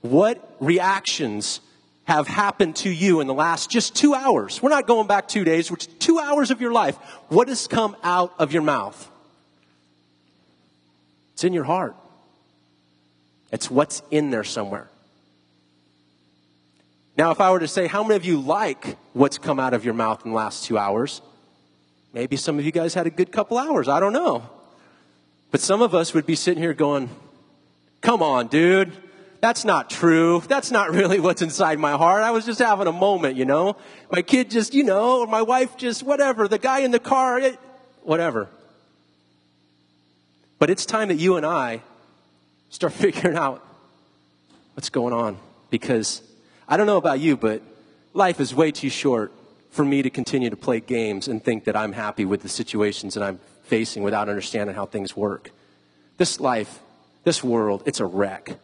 What 0.00 0.56
reactions 0.60 1.60
have 2.04 2.26
happened 2.26 2.76
to 2.76 2.88
you 2.88 3.20
in 3.20 3.26
the 3.26 3.34
last 3.34 3.68
just 3.68 3.94
two 3.94 4.14
hours? 4.14 4.62
We're 4.62 4.70
not 4.70 4.86
going 4.86 5.08
back 5.08 5.28
two 5.28 5.44
days, 5.44 5.70
which 5.70 5.86
two 5.98 6.18
hours 6.18 6.50
of 6.50 6.62
your 6.62 6.72
life. 6.72 6.96
What 7.28 7.48
has 7.48 7.66
come 7.66 7.94
out 8.02 8.32
of 8.38 8.54
your 8.54 8.62
mouth? 8.62 9.10
It's 11.34 11.44
in 11.44 11.52
your 11.52 11.64
heart. 11.64 11.96
It's 13.52 13.70
what's 13.70 14.00
in 14.10 14.30
there 14.30 14.42
somewhere. 14.42 14.88
Now, 17.16 17.30
if 17.30 17.40
I 17.40 17.50
were 17.50 17.60
to 17.60 17.68
say, 17.68 17.86
how 17.86 18.02
many 18.02 18.16
of 18.16 18.24
you 18.24 18.40
like 18.40 18.96
what's 19.12 19.38
come 19.38 19.60
out 19.60 19.72
of 19.72 19.84
your 19.84 19.94
mouth 19.94 20.24
in 20.24 20.32
the 20.32 20.36
last 20.36 20.64
two 20.64 20.76
hours? 20.76 21.22
Maybe 22.12 22.36
some 22.36 22.58
of 22.58 22.64
you 22.64 22.72
guys 22.72 22.94
had 22.94 23.06
a 23.06 23.10
good 23.10 23.30
couple 23.30 23.58
hours. 23.58 23.88
I 23.88 24.00
don't 24.00 24.12
know. 24.12 24.48
But 25.50 25.60
some 25.60 25.82
of 25.82 25.94
us 25.94 26.14
would 26.14 26.26
be 26.26 26.34
sitting 26.34 26.62
here 26.62 26.74
going, 26.74 27.08
come 28.00 28.22
on, 28.22 28.48
dude. 28.48 28.92
That's 29.40 29.64
not 29.64 29.90
true. 29.90 30.42
That's 30.48 30.70
not 30.70 30.90
really 30.90 31.20
what's 31.26 31.42
inside 31.42 31.78
my 31.78 31.92
heart. 31.92 32.22
I 32.22 32.32
was 32.32 32.46
just 32.46 32.58
having 32.58 32.86
a 32.86 32.92
moment, 32.92 33.36
you 33.36 33.44
know? 33.44 33.76
My 34.10 34.22
kid 34.22 34.50
just, 34.50 34.74
you 34.74 34.82
know, 34.82 35.20
or 35.20 35.26
my 35.26 35.42
wife 35.42 35.76
just, 35.76 36.02
whatever. 36.02 36.48
The 36.48 36.58
guy 36.58 36.80
in 36.80 36.90
the 36.90 36.98
car, 36.98 37.38
it, 37.38 37.58
whatever. 38.02 38.48
But 40.58 40.70
it's 40.70 40.86
time 40.86 41.08
that 41.08 41.16
you 41.16 41.36
and 41.36 41.46
I 41.46 41.82
start 42.70 42.92
figuring 42.94 43.36
out 43.36 43.64
what's 44.74 44.88
going 44.88 45.12
on 45.12 45.38
because 45.70 46.22
I 46.68 46.76
don't 46.76 46.86
know 46.86 46.96
about 46.96 47.20
you, 47.20 47.36
but 47.36 47.62
life 48.12 48.40
is 48.40 48.54
way 48.54 48.72
too 48.72 48.88
short 48.88 49.32
for 49.70 49.84
me 49.84 50.02
to 50.02 50.10
continue 50.10 50.50
to 50.50 50.56
play 50.56 50.80
games 50.80 51.28
and 51.28 51.42
think 51.42 51.64
that 51.64 51.76
I'm 51.76 51.92
happy 51.92 52.24
with 52.24 52.42
the 52.42 52.48
situations 52.48 53.14
that 53.14 53.22
I'm 53.22 53.40
facing 53.64 54.02
without 54.02 54.28
understanding 54.28 54.74
how 54.74 54.86
things 54.86 55.16
work. 55.16 55.50
This 56.16 56.40
life, 56.40 56.80
this 57.24 57.42
world, 57.42 57.82
it's 57.86 58.00
a 58.00 58.06
wreck. 58.06 58.56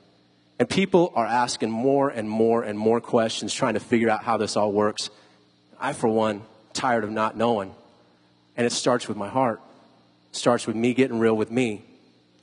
And 0.59 0.69
people 0.69 1.13
are 1.17 1.27
asking 1.27 1.71
more 1.71 2.11
and 2.11 2.29
more 2.29 2.63
and 2.63 2.79
more 2.79 3.01
questions 3.01 3.53
trying 3.53 3.75
to 3.75 3.81
figure 3.81 4.09
out 4.09 4.23
how 4.23 4.37
this 4.37 4.57
all 4.57 4.73
works. 4.73 5.11
I, 5.81 5.95
for 5.95 6.09
one, 6.09 6.43
tired 6.73 7.03
of 7.03 7.11
not 7.11 7.37
knowing. 7.37 7.75
And 8.57 8.67
it 8.67 8.73
starts 8.73 9.09
with 9.09 9.17
my 9.17 9.29
heart. 9.29 9.61
It 10.31 10.37
starts 10.37 10.67
with 10.67 10.77
me 10.77 10.95
getting 10.95 11.19
real 11.19 11.37
with 11.37 11.51
me 11.51 11.83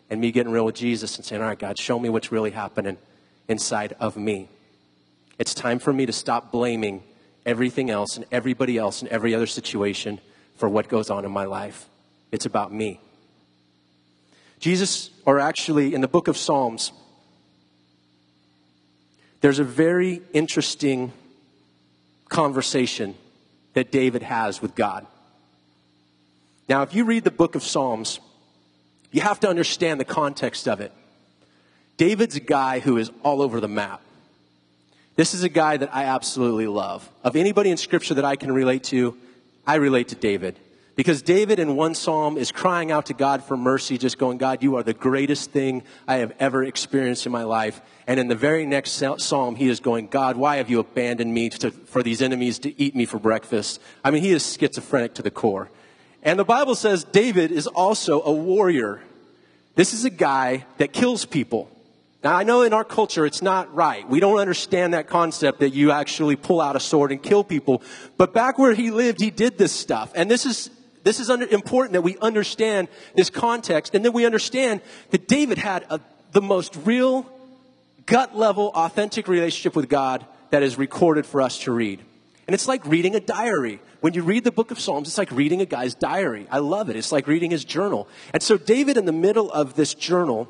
and 0.09 0.19
me 0.19 0.31
getting 0.31 0.51
real 0.51 0.65
with 0.65 0.75
Jesus 0.75 1.15
and 1.17 1.25
saying, 1.25 1.41
All 1.41 1.47
right, 1.47 1.59
God, 1.59 1.79
show 1.79 1.99
me 1.99 2.09
what's 2.09 2.31
really 2.31 2.51
happening 2.51 2.97
inside 3.47 3.95
of 3.99 4.17
me. 4.17 4.49
It's 5.39 5.53
time 5.53 5.79
for 5.79 5.93
me 5.93 6.05
to 6.05 6.13
stop 6.13 6.51
blaming 6.51 7.03
everything 7.45 7.89
else 7.89 8.17
and 8.17 8.25
everybody 8.31 8.77
else 8.77 9.01
in 9.01 9.07
every 9.09 9.33
other 9.33 9.45
situation 9.45 10.19
for 10.55 10.67
what 10.67 10.87
goes 10.87 11.09
on 11.09 11.25
in 11.25 11.31
my 11.31 11.45
life. 11.45 11.87
It's 12.31 12.45
about 12.45 12.73
me. 12.73 12.99
Jesus, 14.59 15.11
or 15.25 15.39
actually 15.39 15.93
in 15.93 16.01
the 16.01 16.07
book 16.07 16.27
of 16.27 16.35
Psalms, 16.35 16.91
there's 19.41 19.59
a 19.59 19.63
very 19.63 20.21
interesting 20.33 21.13
conversation 22.27 23.15
that 23.73 23.91
David 23.91 24.23
has 24.23 24.61
with 24.61 24.73
God. 24.73 25.05
Now, 26.67 26.81
if 26.81 26.95
you 26.95 27.05
read 27.05 27.23
the 27.23 27.31
book 27.31 27.55
of 27.55 27.63
Psalms, 27.63 28.19
you 29.11 29.21
have 29.21 29.39
to 29.41 29.47
understand 29.47 29.99
the 29.99 30.05
context 30.05 30.67
of 30.67 30.81
it. 30.81 30.91
David's 31.95 32.35
a 32.35 32.41
guy 32.41 32.79
who 32.79 32.97
is 32.97 33.11
all 33.23 33.41
over 33.41 33.59
the 33.59 33.67
map. 33.67 34.01
This 35.17 35.33
is 35.33 35.41
a 35.41 35.49
guy 35.49 35.77
that 35.77 35.93
I 35.93 36.03
absolutely 36.03 36.67
love. 36.67 37.09
Of 37.23 37.35
anybody 37.35 37.71
in 37.71 37.77
scripture 37.77 38.13
that 38.13 38.23
I 38.23 38.35
can 38.35 38.51
relate 38.51 38.83
to, 38.85 39.17
I 39.65 39.75
relate 39.75 40.09
to 40.09 40.15
David. 40.15 40.59
Because 40.95 41.23
David 41.23 41.57
in 41.57 41.75
one 41.75 41.95
psalm 41.95 42.37
is 42.37 42.51
crying 42.51 42.91
out 42.91 43.07
to 43.07 43.15
God 43.15 43.43
for 43.43 43.57
mercy, 43.57 43.97
just 43.97 44.19
going, 44.19 44.37
God, 44.37 44.61
you 44.61 44.77
are 44.77 44.83
the 44.83 44.93
greatest 44.93 45.49
thing 45.49 45.81
I 46.07 46.17
have 46.17 46.35
ever 46.39 46.63
experienced 46.63 47.25
in 47.25 47.31
my 47.31 47.45
life. 47.45 47.81
And 48.05 48.19
in 48.19 48.27
the 48.27 48.35
very 48.35 48.67
next 48.67 49.03
psalm, 49.17 49.55
he 49.55 49.69
is 49.69 49.79
going, 49.79 50.07
God, 50.07 50.37
why 50.37 50.57
have 50.57 50.69
you 50.69 50.79
abandoned 50.79 51.33
me 51.33 51.49
to, 51.49 51.71
for 51.71 52.03
these 52.03 52.21
enemies 52.21 52.59
to 52.59 52.79
eat 52.79 52.95
me 52.95 53.05
for 53.05 53.17
breakfast? 53.17 53.81
I 54.03 54.11
mean, 54.11 54.21
he 54.21 54.31
is 54.31 54.55
schizophrenic 54.55 55.15
to 55.15 55.23
the 55.23 55.31
core. 55.31 55.71
And 56.21 56.37
the 56.37 56.45
Bible 56.45 56.75
says 56.75 57.03
David 57.03 57.51
is 57.51 57.65
also 57.65 58.21
a 58.21 58.31
warrior. 58.31 59.01
This 59.73 59.95
is 59.95 60.05
a 60.05 60.11
guy 60.11 60.65
that 60.77 60.93
kills 60.93 61.25
people. 61.25 61.71
Now, 62.23 62.35
I 62.35 62.43
know 62.43 62.63
in 62.63 62.73
our 62.73 62.83
culture 62.83 63.25
it's 63.25 63.41
not 63.41 63.73
right. 63.73 64.07
We 64.09 64.19
don't 64.19 64.39
understand 64.39 64.93
that 64.93 65.07
concept 65.07 65.59
that 65.59 65.73
you 65.73 65.91
actually 65.91 66.35
pull 66.35 66.59
out 66.59 66.75
a 66.75 66.79
sword 66.79 67.11
and 67.11 67.21
kill 67.21 67.43
people. 67.43 67.81
But 68.17 68.33
back 68.33 68.57
where 68.57 68.73
he 68.73 68.91
lived, 68.91 69.21
he 69.21 69.29
did 69.31 69.57
this 69.57 69.71
stuff. 69.71 70.11
And 70.15 70.29
this 70.29 70.45
is, 70.45 70.69
This 71.03 71.19
is 71.19 71.29
under, 71.29 71.47
important 71.47 71.93
that 71.93 72.01
we 72.01 72.17
understand 72.17 72.89
this 73.15 73.29
context 73.29 73.95
and 73.95 74.03
then 74.03 74.11
we 74.11 74.25
understand 74.25 74.81
that 75.11 75.27
David 75.27 75.57
had 75.57 75.85
a, 75.89 76.01
the 76.33 76.41
most 76.41 76.75
real, 76.83 77.25
gut 78.05 78.35
level, 78.35 78.71
authentic 78.75 79.27
relationship 79.29 79.73
with 79.73 79.87
God 79.87 80.25
that 80.49 80.63
is 80.63 80.77
recorded 80.77 81.25
for 81.25 81.41
us 81.41 81.59
to 81.59 81.71
read. 81.71 82.01
And 82.47 82.53
it's 82.53 82.67
like 82.67 82.85
reading 82.85 83.15
a 83.15 83.21
diary. 83.21 83.79
When 84.01 84.13
you 84.15 84.23
read 84.23 84.43
the 84.43 84.51
book 84.51 84.71
of 84.71 84.79
Psalms, 84.79 85.07
it's 85.07 85.17
like 85.17 85.31
reading 85.31 85.61
a 85.61 85.65
guy's 85.65 85.95
diary. 85.95 86.47
I 86.51 86.59
love 86.59 86.89
it. 86.89 86.95
It's 86.95 87.11
like 87.11 87.27
reading 87.27 87.51
his 87.51 87.63
journal. 87.63 88.07
And 88.33 88.43
so, 88.43 88.57
David, 88.57 88.97
in 88.97 89.05
the 89.05 89.13
middle 89.13 89.51
of 89.51 89.75
this 89.75 89.93
journal, 89.93 90.47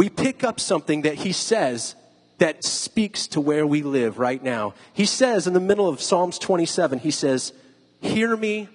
we 0.00 0.08
pick 0.08 0.44
up 0.44 0.58
something 0.58 1.02
that 1.02 1.16
he 1.16 1.30
says 1.30 1.94
that 2.38 2.64
speaks 2.64 3.26
to 3.26 3.38
where 3.38 3.66
we 3.66 3.82
live 3.82 4.18
right 4.18 4.42
now. 4.42 4.72
He 4.94 5.04
says 5.04 5.46
in 5.46 5.52
the 5.52 5.60
middle 5.60 5.86
of 5.86 6.00
Psalms 6.00 6.38
27, 6.38 7.00
he 7.00 7.10
says, 7.10 7.52
Hear 8.00 8.34
me 8.34 8.70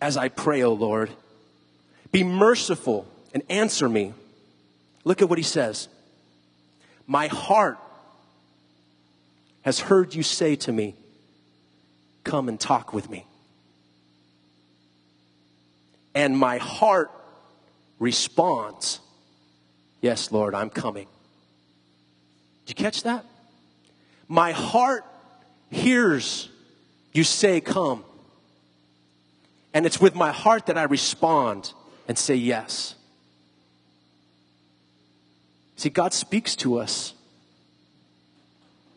as 0.00 0.16
I 0.16 0.28
pray, 0.28 0.64
O 0.64 0.72
Lord. 0.72 1.10
Be 2.10 2.24
merciful 2.24 3.06
and 3.32 3.44
answer 3.48 3.88
me. 3.88 4.12
Look 5.04 5.22
at 5.22 5.28
what 5.28 5.38
he 5.38 5.44
says. 5.44 5.86
My 7.06 7.28
heart 7.28 7.78
has 9.62 9.78
heard 9.78 10.16
you 10.16 10.24
say 10.24 10.56
to 10.56 10.72
me, 10.72 10.96
Come 12.24 12.48
and 12.48 12.58
talk 12.58 12.92
with 12.92 13.08
me. 13.08 13.24
And 16.12 16.36
my 16.36 16.56
heart 16.56 17.12
responds, 18.00 18.98
Yes, 20.04 20.30
Lord, 20.30 20.54
I'm 20.54 20.68
coming. 20.68 21.06
Did 22.66 22.78
you 22.78 22.84
catch 22.84 23.04
that? 23.04 23.24
My 24.28 24.52
heart 24.52 25.02
hears 25.70 26.50
you 27.14 27.24
say, 27.24 27.62
Come. 27.62 28.04
And 29.72 29.86
it's 29.86 30.02
with 30.02 30.14
my 30.14 30.30
heart 30.30 30.66
that 30.66 30.76
I 30.76 30.82
respond 30.82 31.72
and 32.06 32.18
say 32.18 32.34
yes. 32.34 32.96
See, 35.76 35.88
God 35.88 36.12
speaks 36.12 36.54
to 36.56 36.76
us 36.76 37.14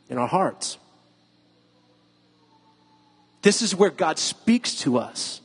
in 0.09 0.17
our 0.17 0.27
hearts. 0.27 0.77
This 3.43 3.61
is 3.61 3.73
where 3.73 3.91
God 3.91 4.19
speaks 4.19 4.75
to 4.81 4.97
us. 4.97 5.39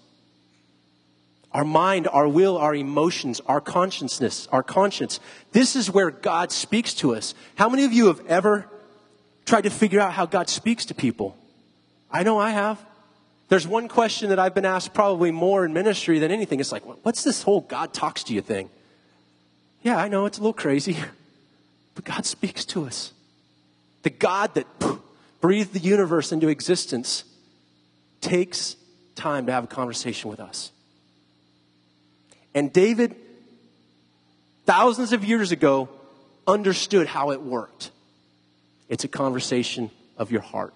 Our 1.55 1.65
mind, 1.65 2.09
our 2.09 2.27
will, 2.27 2.57
our 2.57 2.75
emotions, 2.75 3.41
our 3.47 3.61
consciousness, 3.61 4.47
our 4.51 4.63
conscience. 4.63 5.21
This 5.53 5.77
is 5.77 5.91
where 5.91 6.11
God 6.11 6.51
speaks 6.51 6.95
to 6.95 7.15
us. 7.15 7.35
How 7.57 7.69
many 7.69 7.85
of 7.85 7.93
you 7.93 8.07
have 8.07 8.25
ever 8.27 8.69
tried 9.45 9.63
to 9.63 9.71
figure 9.71 10.01
out 10.01 10.13
how 10.13 10.25
God 10.25 10.49
speaks 10.49 10.87
to 10.87 10.95
people? 10.95 11.37
I 12.11 12.23
know 12.23 12.39
I 12.39 12.51
have. 12.51 12.83
There's 13.49 13.69
one 13.69 13.87
question 13.87 14.31
that 14.31 14.39
I've 14.39 14.55
been 14.55 14.65
asked 14.65 14.95
probably 14.95 15.31
more 15.31 15.67
in 15.67 15.75
ministry 15.75 16.19
than 16.19 16.31
anything. 16.31 16.59
It's 16.59 16.73
like, 16.73 16.85
what's 17.05 17.23
this 17.23 17.43
whole 17.43 17.61
God 17.61 17.93
talks 17.93 18.25
to 18.25 18.35
you 18.35 18.41
thing? 18.41 18.71
Yeah, 19.83 19.99
I 19.99 20.09
know 20.09 20.25
it's 20.25 20.39
a 20.39 20.41
little 20.41 20.55
crazy, 20.55 20.97
but 21.95 22.05
God 22.05 22.25
speaks 22.25 22.65
to 22.67 22.87
us. 22.87 23.13
The 24.05 24.11
God 24.11 24.55
that 24.55 24.67
breathed 25.43 25.75
the 25.75 25.81
universe 25.81 26.33
into 26.33 26.49
existence 26.49 27.25
takes 28.23 28.77
time 29.17 29.45
to 29.47 29.53
have 29.53 29.65
a 29.65 29.67
conversation 29.67 30.31
with 30.31 30.41
us. 30.41 30.73
And 32.55 32.73
David, 32.73 33.17
thousands 34.67 35.13
of 35.13 35.25
years 35.25 35.53
ago, 35.53 35.89
understood 36.47 37.07
how 37.07 37.31
it 37.31 37.43
worked. 37.43 37.91
It's 38.89 39.05
a 39.05 39.09
conversation 39.09 39.91
of 40.19 40.31
your 40.31 40.43
heart. 40.43 40.75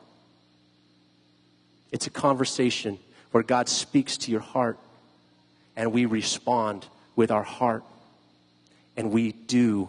It's 1.92 2.06
a 2.06 2.10
conversation 2.10 2.98
where 3.30 3.42
God 3.42 3.68
speaks 3.68 4.16
to 4.18 4.30
your 4.30 4.40
heart 4.40 4.78
and 5.76 5.92
we 5.92 6.06
respond 6.06 6.86
with 7.14 7.30
our 7.30 7.42
heart 7.42 7.84
and 8.96 9.10
we 9.10 9.32
do 9.32 9.88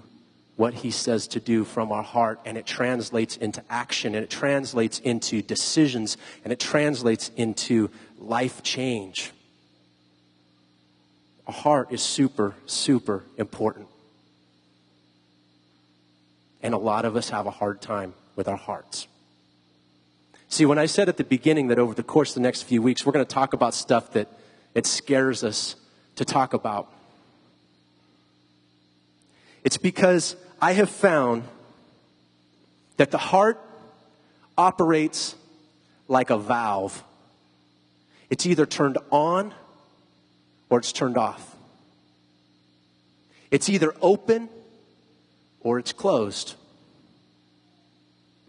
what 0.57 0.73
he 0.73 0.91
says 0.91 1.27
to 1.29 1.39
do 1.39 1.63
from 1.63 1.91
our 1.91 2.03
heart, 2.03 2.39
and 2.43 2.57
it 2.57 2.65
translates 2.65 3.37
into 3.37 3.63
action, 3.69 4.15
and 4.15 4.23
it 4.23 4.29
translates 4.29 4.97
into 4.99 5.41
decisions, 5.43 6.17
and 6.43 6.51
it 6.51 6.59
translates 6.59 7.29
into 7.37 7.91
life 8.17 8.63
change. 8.63 9.31
A 11.47 11.51
heart 11.51 11.91
is 11.91 12.01
super, 12.01 12.55
super 12.65 13.23
important. 13.37 13.87
And 16.61 16.73
a 16.73 16.77
lot 16.77 17.05
of 17.05 17.15
us 17.15 17.29
have 17.29 17.45
a 17.45 17.51
hard 17.51 17.81
time 17.81 18.13
with 18.35 18.47
our 18.47 18.57
hearts. 18.57 19.07
See, 20.49 20.65
when 20.65 20.77
I 20.77 20.85
said 20.85 21.09
at 21.09 21.17
the 21.17 21.23
beginning 21.23 21.67
that 21.67 21.79
over 21.79 21.93
the 21.93 22.03
course 22.03 22.31
of 22.31 22.35
the 22.35 22.41
next 22.41 22.63
few 22.63 22.81
weeks, 22.81 23.05
we're 23.05 23.11
going 23.11 23.25
to 23.25 23.33
talk 23.33 23.53
about 23.53 23.73
stuff 23.73 24.11
that 24.13 24.27
it 24.73 24.85
scares 24.85 25.43
us 25.43 25.75
to 26.15 26.25
talk 26.25 26.53
about. 26.53 26.91
It's 29.63 29.77
because 29.77 30.35
I 30.61 30.73
have 30.73 30.89
found 30.89 31.43
that 32.97 33.11
the 33.11 33.17
heart 33.17 33.61
operates 34.57 35.35
like 36.07 36.29
a 36.29 36.37
valve. 36.37 37.03
It's 38.29 38.45
either 38.45 38.65
turned 38.65 38.97
on 39.11 39.53
or 40.69 40.79
it's 40.79 40.91
turned 40.91 41.17
off. 41.17 41.55
It's 43.51 43.69
either 43.69 43.93
open 44.01 44.49
or 45.61 45.79
it's 45.79 45.93
closed. 45.93 46.55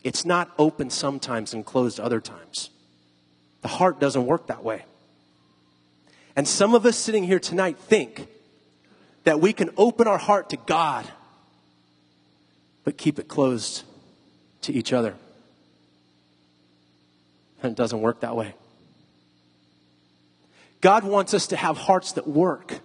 It's 0.02 0.24
not 0.24 0.50
open 0.58 0.90
sometimes 0.90 1.54
and 1.54 1.64
closed 1.64 2.00
other 2.00 2.20
times. 2.20 2.70
The 3.62 3.68
heart 3.68 4.00
doesn't 4.00 4.26
work 4.26 4.46
that 4.48 4.64
way. 4.64 4.84
And 6.36 6.46
some 6.46 6.74
of 6.74 6.86
us 6.86 6.96
sitting 6.96 7.24
here 7.24 7.40
tonight 7.40 7.78
think 7.78 8.28
that 9.24 9.40
we 9.40 9.52
can 9.52 9.70
open 9.76 10.06
our 10.06 10.18
heart 10.18 10.50
to 10.50 10.56
God 10.56 11.06
but 12.88 12.96
keep 12.96 13.18
it 13.18 13.28
closed 13.28 13.82
to 14.62 14.72
each 14.72 14.94
other. 14.94 15.14
And 17.62 17.72
it 17.72 17.76
doesn't 17.76 18.00
work 18.00 18.20
that 18.20 18.34
way. 18.34 18.54
God 20.80 21.04
wants 21.04 21.34
us 21.34 21.48
to 21.48 21.56
have 21.56 21.76
hearts 21.76 22.12
that 22.12 22.26
work. 22.26 22.80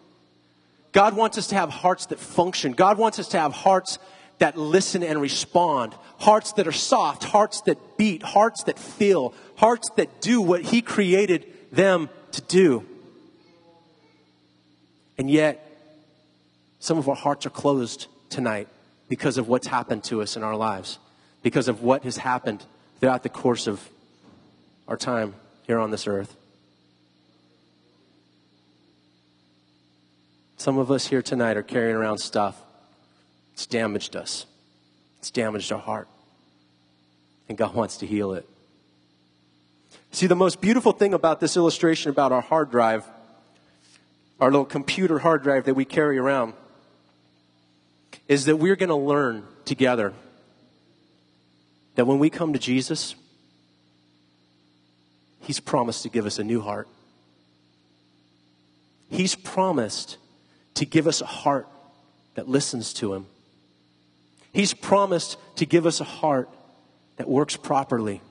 God 0.91 1.15
wants 1.15 1.37
us 1.37 1.47
to 1.47 1.55
have 1.55 1.69
hearts 1.69 2.07
that 2.07 2.19
function. 2.19 2.73
God 2.73 2.97
wants 2.97 3.19
us 3.19 3.27
to 3.29 3.39
have 3.39 3.53
hearts 3.53 3.99
that 4.39 4.57
listen 4.57 5.03
and 5.03 5.21
respond. 5.21 5.93
Hearts 6.19 6.53
that 6.53 6.67
are 6.67 6.71
soft, 6.71 7.23
hearts 7.23 7.61
that 7.61 7.97
beat, 7.97 8.23
hearts 8.23 8.63
that 8.63 8.79
feel, 8.79 9.33
hearts 9.55 9.89
that 9.95 10.21
do 10.21 10.41
what 10.41 10.61
He 10.61 10.81
created 10.81 11.45
them 11.71 12.09
to 12.33 12.41
do. 12.41 12.85
And 15.17 15.29
yet, 15.29 15.59
some 16.79 16.97
of 16.97 17.07
our 17.07 17.15
hearts 17.15 17.45
are 17.45 17.51
closed 17.51 18.07
tonight 18.29 18.67
because 19.07 19.37
of 19.37 19.47
what's 19.47 19.67
happened 19.67 20.03
to 20.05 20.21
us 20.21 20.35
in 20.35 20.43
our 20.43 20.55
lives, 20.55 20.97
because 21.43 21.67
of 21.67 21.83
what 21.83 22.03
has 22.03 22.17
happened 22.17 22.65
throughout 22.99 23.23
the 23.23 23.29
course 23.29 23.67
of 23.67 23.89
our 24.87 24.97
time 24.97 25.35
here 25.67 25.79
on 25.79 25.91
this 25.91 26.07
earth. 26.07 26.35
Some 30.63 30.77
of 30.77 30.91
us 30.91 31.05
here 31.05 31.21
tonight 31.21 31.57
are 31.57 31.61
carrying 31.61 31.97
around 31.97 32.19
stuff. 32.19 32.57
It's 33.51 33.65
damaged 33.65 34.15
us. 34.15 34.45
It's 35.19 35.29
damaged 35.29 35.73
our 35.73 35.77
heart. 35.77 36.07
And 37.49 37.57
God 37.57 37.75
wants 37.75 37.97
to 37.97 38.05
heal 38.05 38.31
it. 38.31 38.47
See, 40.11 40.25
the 40.25 40.37
most 40.37 40.61
beautiful 40.61 40.93
thing 40.93 41.13
about 41.13 41.41
this 41.41 41.57
illustration 41.57 42.11
about 42.11 42.31
our 42.31 42.39
hard 42.39 42.71
drive, 42.71 43.05
our 44.39 44.49
little 44.49 44.63
computer 44.63 45.19
hard 45.19 45.43
drive 45.43 45.65
that 45.65 45.73
we 45.73 45.83
carry 45.83 46.17
around, 46.17 46.53
is 48.29 48.45
that 48.45 48.55
we're 48.55 48.77
going 48.77 48.87
to 48.87 48.95
learn 48.95 49.43
together 49.65 50.13
that 51.95 52.05
when 52.05 52.19
we 52.19 52.29
come 52.29 52.53
to 52.53 52.59
Jesus, 52.59 53.15
He's 55.41 55.59
promised 55.59 56.03
to 56.03 56.09
give 56.09 56.25
us 56.25 56.39
a 56.39 56.43
new 56.45 56.61
heart. 56.61 56.87
He's 59.09 59.35
promised 59.35 60.19
to 60.75 60.85
give 60.85 61.07
us 61.07 61.21
a 61.21 61.25
heart 61.25 61.67
that 62.35 62.47
listens 62.47 62.93
to 62.95 63.13
Him. 63.13 63.25
He's 64.51 64.73
promised 64.73 65.37
to 65.57 65.65
give 65.65 65.85
us 65.85 65.99
a 65.99 66.05
heart 66.05 66.49
that 67.17 67.27
works 67.27 67.55
properly, 67.55 68.21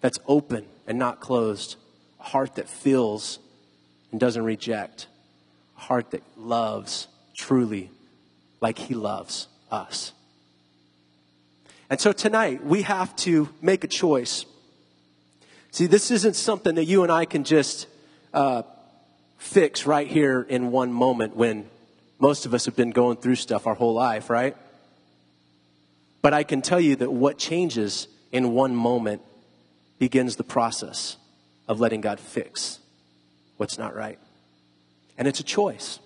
that's 0.00 0.18
open 0.26 0.66
and 0.86 0.98
not 0.98 1.20
closed, 1.20 1.76
a 2.20 2.24
heart 2.24 2.56
that 2.56 2.68
feels 2.68 3.38
and 4.10 4.20
doesn't 4.20 4.44
reject, 4.44 5.06
a 5.76 5.80
heart 5.80 6.10
that 6.12 6.22
loves 6.36 7.08
truly 7.36 7.90
like 8.60 8.78
He 8.78 8.94
loves 8.94 9.48
us. 9.70 10.12
And 11.88 12.00
so 12.00 12.12
tonight, 12.12 12.64
we 12.64 12.82
have 12.82 13.14
to 13.16 13.48
make 13.62 13.84
a 13.84 13.88
choice. 13.88 14.44
See, 15.70 15.86
this 15.86 16.10
isn't 16.10 16.34
something 16.34 16.74
that 16.74 16.84
you 16.84 17.02
and 17.02 17.12
I 17.12 17.26
can 17.26 17.44
just 17.44 17.86
uh, 18.34 18.62
fix 19.46 19.86
right 19.86 20.08
here 20.08 20.44
in 20.48 20.72
one 20.72 20.92
moment 20.92 21.36
when 21.36 21.68
most 22.18 22.46
of 22.46 22.52
us 22.52 22.64
have 22.66 22.74
been 22.74 22.90
going 22.90 23.16
through 23.16 23.36
stuff 23.36 23.66
our 23.66 23.74
whole 23.74 23.94
life, 23.94 24.28
right? 24.28 24.56
But 26.20 26.34
I 26.34 26.42
can 26.42 26.62
tell 26.62 26.80
you 26.80 26.96
that 26.96 27.12
what 27.12 27.38
changes 27.38 28.08
in 28.32 28.52
one 28.52 28.74
moment 28.74 29.22
begins 29.98 30.36
the 30.36 30.44
process 30.44 31.16
of 31.68 31.80
letting 31.80 32.00
God 32.00 32.18
fix 32.18 32.80
what's 33.56 33.78
not 33.78 33.94
right. 33.94 34.18
And 35.16 35.28
it's 35.28 35.40
a 35.40 35.44
choice. 35.44 36.00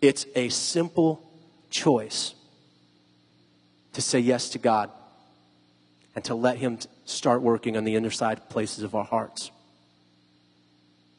It's 0.00 0.26
a 0.34 0.50
simple 0.50 1.28
choice 1.70 2.34
to 3.94 4.02
say 4.02 4.20
yes 4.20 4.50
to 4.50 4.58
God 4.58 4.90
and 6.14 6.22
to 6.26 6.34
let 6.34 6.58
Him 6.58 6.78
start 7.06 7.40
working 7.40 7.76
on 7.76 7.84
the 7.84 7.96
inner 7.96 8.10
side 8.10 8.50
places 8.50 8.84
of 8.84 8.94
our 8.94 9.04
hearts. 9.04 9.50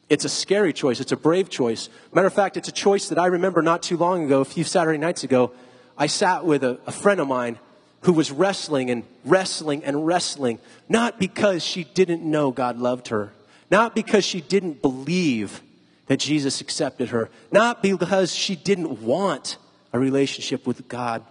It's 0.08 0.24
a 0.24 0.28
scary 0.28 0.72
choice. 0.72 1.00
It's 1.00 1.12
a 1.12 1.16
brave 1.16 1.48
choice. 1.48 1.88
Matter 2.12 2.26
of 2.26 2.34
fact, 2.34 2.56
it's 2.56 2.68
a 2.68 2.72
choice 2.72 3.08
that 3.08 3.18
I 3.18 3.26
remember 3.26 3.62
not 3.62 3.82
too 3.82 3.96
long 3.96 4.24
ago, 4.24 4.40
a 4.40 4.44
few 4.44 4.64
Saturday 4.64 4.98
nights 4.98 5.24
ago. 5.24 5.52
I 5.96 6.08
sat 6.08 6.44
with 6.44 6.62
a, 6.64 6.78
a 6.86 6.92
friend 6.92 7.20
of 7.20 7.28
mine 7.28 7.58
who 8.02 8.12
was 8.12 8.30
wrestling 8.30 8.90
and 8.90 9.04
wrestling 9.24 9.82
and 9.84 10.06
wrestling, 10.06 10.58
not 10.88 11.18
because 11.18 11.64
she 11.64 11.84
didn't 11.84 12.22
know 12.22 12.50
God 12.50 12.78
loved 12.78 13.08
her, 13.08 13.32
not 13.70 13.94
because 13.94 14.24
she 14.24 14.42
didn't 14.42 14.82
believe 14.82 15.62
that 16.06 16.18
Jesus 16.18 16.60
accepted 16.60 17.08
her, 17.08 17.30
not 17.50 17.82
because 17.82 18.34
she 18.34 18.56
didn't 18.56 19.02
want 19.02 19.56
a 19.92 19.98
relationship 19.98 20.66
with 20.66 20.86
God. 20.86 21.22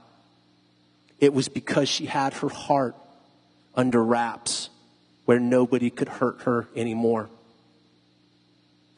It 1.19 1.31
was 1.31 1.47
because 1.47 1.87
she 1.87 2.07
had 2.07 2.33
her 2.35 2.49
heart 2.49 2.95
under 3.75 4.03
wraps 4.03 4.69
where 5.25 5.39
nobody 5.39 5.91
could 5.91 6.09
hurt 6.09 6.41
her 6.41 6.67
anymore. 6.75 7.29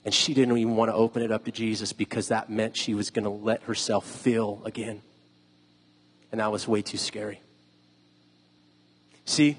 And 0.05 0.13
she 0.13 0.35
didn't 0.35 0.55
even 0.55 0.75
want 0.75 0.91
to 0.91 0.95
open 0.95 1.23
it 1.23 1.31
up 1.31 1.45
to 1.45 1.51
Jesus 1.51 1.91
because 1.91 2.27
that 2.27 2.49
meant 2.49 2.77
she 2.77 2.93
was 2.93 3.09
going 3.09 3.23
to 3.23 3.31
let 3.31 3.63
herself 3.63 4.05
feel 4.05 4.61
again. 4.63 5.01
And 6.31 6.39
that 6.39 6.51
was 6.51 6.67
way 6.67 6.83
too 6.83 6.99
scary. 6.99 7.41
See, 9.25 9.57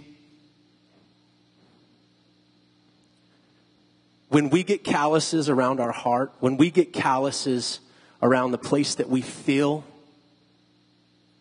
when 4.29 4.51
we 4.51 4.63
get 4.63 4.85
calluses 4.85 5.49
around 5.49 5.81
our 5.81 5.91
heart, 5.91 6.33
when 6.39 6.57
we 6.57 6.71
get 6.71 6.93
calluses 6.93 7.81
around 8.23 8.53
the 8.53 8.59
place 8.59 8.95
that 8.97 9.09
we 9.09 9.23
feel, 9.23 9.85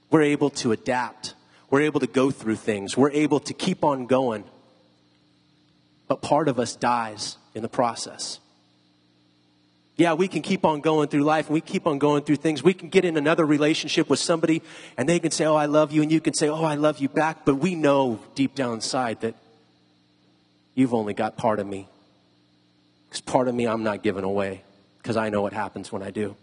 we're 0.10 0.24
able 0.24 0.50
to 0.50 0.72
adapt. 0.72 1.36
We're 1.70 1.82
able 1.82 2.00
to 2.00 2.08
go 2.08 2.32
through 2.32 2.56
things. 2.56 2.98
We're 2.98 3.12
able 3.12 3.40
to 3.42 3.54
keep 3.54 3.84
on 3.84 4.08
going. 4.08 4.46
But 6.08 6.24
part 6.24 6.48
of 6.48 6.60
us 6.60 6.76
dies 6.76 7.38
in 7.54 7.62
the 7.62 7.70
process. 7.70 8.40
Yeah, 9.98 10.14
we 10.14 10.28
can 10.28 10.42
keep 10.42 10.66
on 10.66 10.82
going 10.82 11.08
through 11.08 11.24
life 11.24 11.48
and 11.48 11.54
we 11.54 11.62
keep 11.62 11.88
on 11.88 12.00
going 12.00 12.24
through 12.24 12.36
things. 12.38 12.62
We 12.62 12.74
can 12.74 12.90
get 12.90 13.06
in 13.06 13.16
another 13.16 13.46
relationship 13.46 14.10
with 14.10 14.20
somebody 14.20 14.62
and 14.98 15.08
they 15.08 15.20
can 15.20 15.32
say, 15.32 15.46
Oh, 15.46 15.56
I 15.56 15.68
love 15.68 15.94
you. 15.94 16.02
And 16.02 16.12
you 16.12 16.20
can 16.20 16.34
say, 16.34 16.50
Oh, 16.50 16.64
I 16.64 16.76
love 16.76 17.00
you 17.00 17.08
back. 17.08 17.46
But 17.46 17.56
we 17.56 17.76
know 17.76 18.20
deep 18.36 18.56
down 18.56 18.74
inside 18.74 19.22
that 19.22 19.36
you've 20.74 20.94
only 20.94 21.14
got 21.14 21.38
part 21.38 21.60
of 21.60 21.68
me. 21.68 21.88
Because 23.08 23.22
part 23.22 23.48
of 23.48 23.56
me 23.56 23.68
I'm 23.68 23.84
not 23.84 24.04
giving 24.04 24.26
away 24.26 24.64
because 24.98 25.16
I 25.16 25.30
know 25.30 25.42
what 25.42 25.54
happens 25.54 25.92
when 25.92 26.04
I 26.04 26.12
do. 26.12 26.36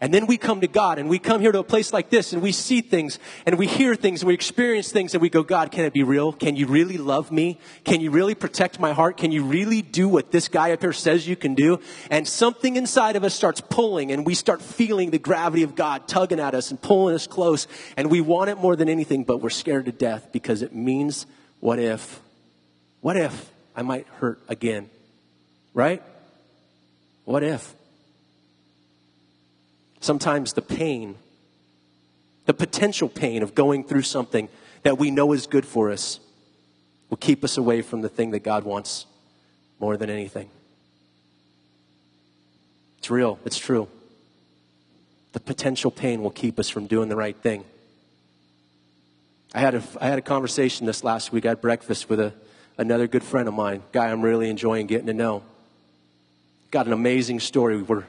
And 0.00 0.14
then 0.14 0.26
we 0.26 0.36
come 0.36 0.60
to 0.60 0.68
God 0.68 1.00
and 1.00 1.08
we 1.08 1.18
come 1.18 1.40
here 1.40 1.50
to 1.50 1.58
a 1.58 1.64
place 1.64 1.92
like 1.92 2.08
this 2.08 2.32
and 2.32 2.40
we 2.40 2.52
see 2.52 2.82
things 2.82 3.18
and 3.46 3.58
we 3.58 3.66
hear 3.66 3.96
things 3.96 4.22
and 4.22 4.28
we 4.28 4.34
experience 4.34 4.92
things 4.92 5.12
and 5.12 5.20
we 5.20 5.28
go, 5.28 5.42
God, 5.42 5.72
can 5.72 5.84
it 5.84 5.92
be 5.92 6.04
real? 6.04 6.32
Can 6.32 6.54
you 6.54 6.68
really 6.68 6.98
love 6.98 7.32
me? 7.32 7.58
Can 7.82 8.00
you 8.00 8.12
really 8.12 8.36
protect 8.36 8.78
my 8.78 8.92
heart? 8.92 9.16
Can 9.16 9.32
you 9.32 9.42
really 9.44 9.82
do 9.82 10.08
what 10.08 10.30
this 10.30 10.46
guy 10.46 10.70
up 10.70 10.82
here 10.82 10.92
says 10.92 11.26
you 11.26 11.34
can 11.34 11.56
do? 11.56 11.80
And 12.12 12.28
something 12.28 12.76
inside 12.76 13.16
of 13.16 13.24
us 13.24 13.34
starts 13.34 13.60
pulling 13.60 14.12
and 14.12 14.24
we 14.24 14.36
start 14.36 14.62
feeling 14.62 15.10
the 15.10 15.18
gravity 15.18 15.64
of 15.64 15.74
God 15.74 16.06
tugging 16.06 16.38
at 16.38 16.54
us 16.54 16.70
and 16.70 16.80
pulling 16.80 17.16
us 17.16 17.26
close. 17.26 17.66
And 17.96 18.08
we 18.08 18.20
want 18.20 18.50
it 18.50 18.58
more 18.58 18.76
than 18.76 18.88
anything, 18.88 19.24
but 19.24 19.38
we're 19.38 19.50
scared 19.50 19.86
to 19.86 19.92
death 19.92 20.28
because 20.30 20.62
it 20.62 20.72
means 20.72 21.26
what 21.58 21.80
if? 21.80 22.20
What 23.00 23.16
if 23.16 23.50
I 23.74 23.82
might 23.82 24.06
hurt 24.20 24.40
again? 24.48 24.90
Right? 25.74 26.04
What 27.24 27.42
if? 27.42 27.74
Sometimes 30.00 30.52
the 30.52 30.62
pain, 30.62 31.16
the 32.46 32.54
potential 32.54 33.08
pain 33.08 33.42
of 33.42 33.54
going 33.54 33.84
through 33.84 34.02
something 34.02 34.48
that 34.82 34.98
we 34.98 35.10
know 35.10 35.32
is 35.32 35.46
good 35.46 35.66
for 35.66 35.90
us, 35.90 36.20
will 37.10 37.16
keep 37.16 37.42
us 37.42 37.56
away 37.56 37.82
from 37.82 38.00
the 38.00 38.08
thing 38.08 38.30
that 38.30 38.40
God 38.40 38.64
wants 38.64 39.06
more 39.80 39.96
than 39.96 40.10
anything. 40.10 40.50
It's 42.98 43.10
real, 43.10 43.38
it's 43.44 43.58
true. 43.58 43.88
The 45.32 45.40
potential 45.40 45.90
pain 45.90 46.22
will 46.22 46.30
keep 46.30 46.58
us 46.58 46.68
from 46.68 46.86
doing 46.86 47.08
the 47.08 47.16
right 47.16 47.36
thing. 47.36 47.64
I 49.54 49.60
had 49.60 49.74
a, 49.74 49.82
I 50.00 50.08
had 50.08 50.18
a 50.18 50.22
conversation 50.22 50.86
this 50.86 51.02
last 51.02 51.32
week. 51.32 51.44
Had 51.44 51.60
breakfast 51.60 52.10
with 52.10 52.20
a, 52.20 52.32
another 52.76 53.06
good 53.06 53.22
friend 53.24 53.48
of 53.48 53.54
mine, 53.54 53.82
guy 53.92 54.08
I'm 54.08 54.20
really 54.20 54.50
enjoying 54.50 54.86
getting 54.86 55.06
to 55.06 55.14
know. 55.14 55.42
Got 56.70 56.86
an 56.86 56.92
amazing 56.92 57.40
story. 57.40 57.80
We're 57.80 58.04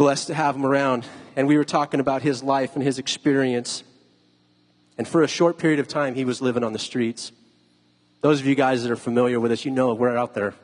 blessed 0.00 0.28
to 0.28 0.34
have 0.34 0.56
him 0.56 0.64
around. 0.64 1.04
And 1.36 1.46
we 1.46 1.58
were 1.58 1.64
talking 1.64 2.00
about 2.00 2.22
his 2.22 2.42
life 2.42 2.74
and 2.74 2.82
his 2.82 2.98
experience. 2.98 3.84
And 4.96 5.06
for 5.06 5.22
a 5.22 5.28
short 5.28 5.58
period 5.58 5.78
of 5.78 5.88
time, 5.88 6.14
he 6.14 6.24
was 6.24 6.40
living 6.40 6.64
on 6.64 6.72
the 6.72 6.78
streets. 6.78 7.32
Those 8.22 8.40
of 8.40 8.46
you 8.46 8.54
guys 8.54 8.82
that 8.82 8.90
are 8.90 8.96
familiar 8.96 9.38
with 9.38 9.52
us, 9.52 9.66
you 9.66 9.70
know 9.70 9.92
we're 9.92 10.16
out 10.16 10.32
there. 10.32 10.54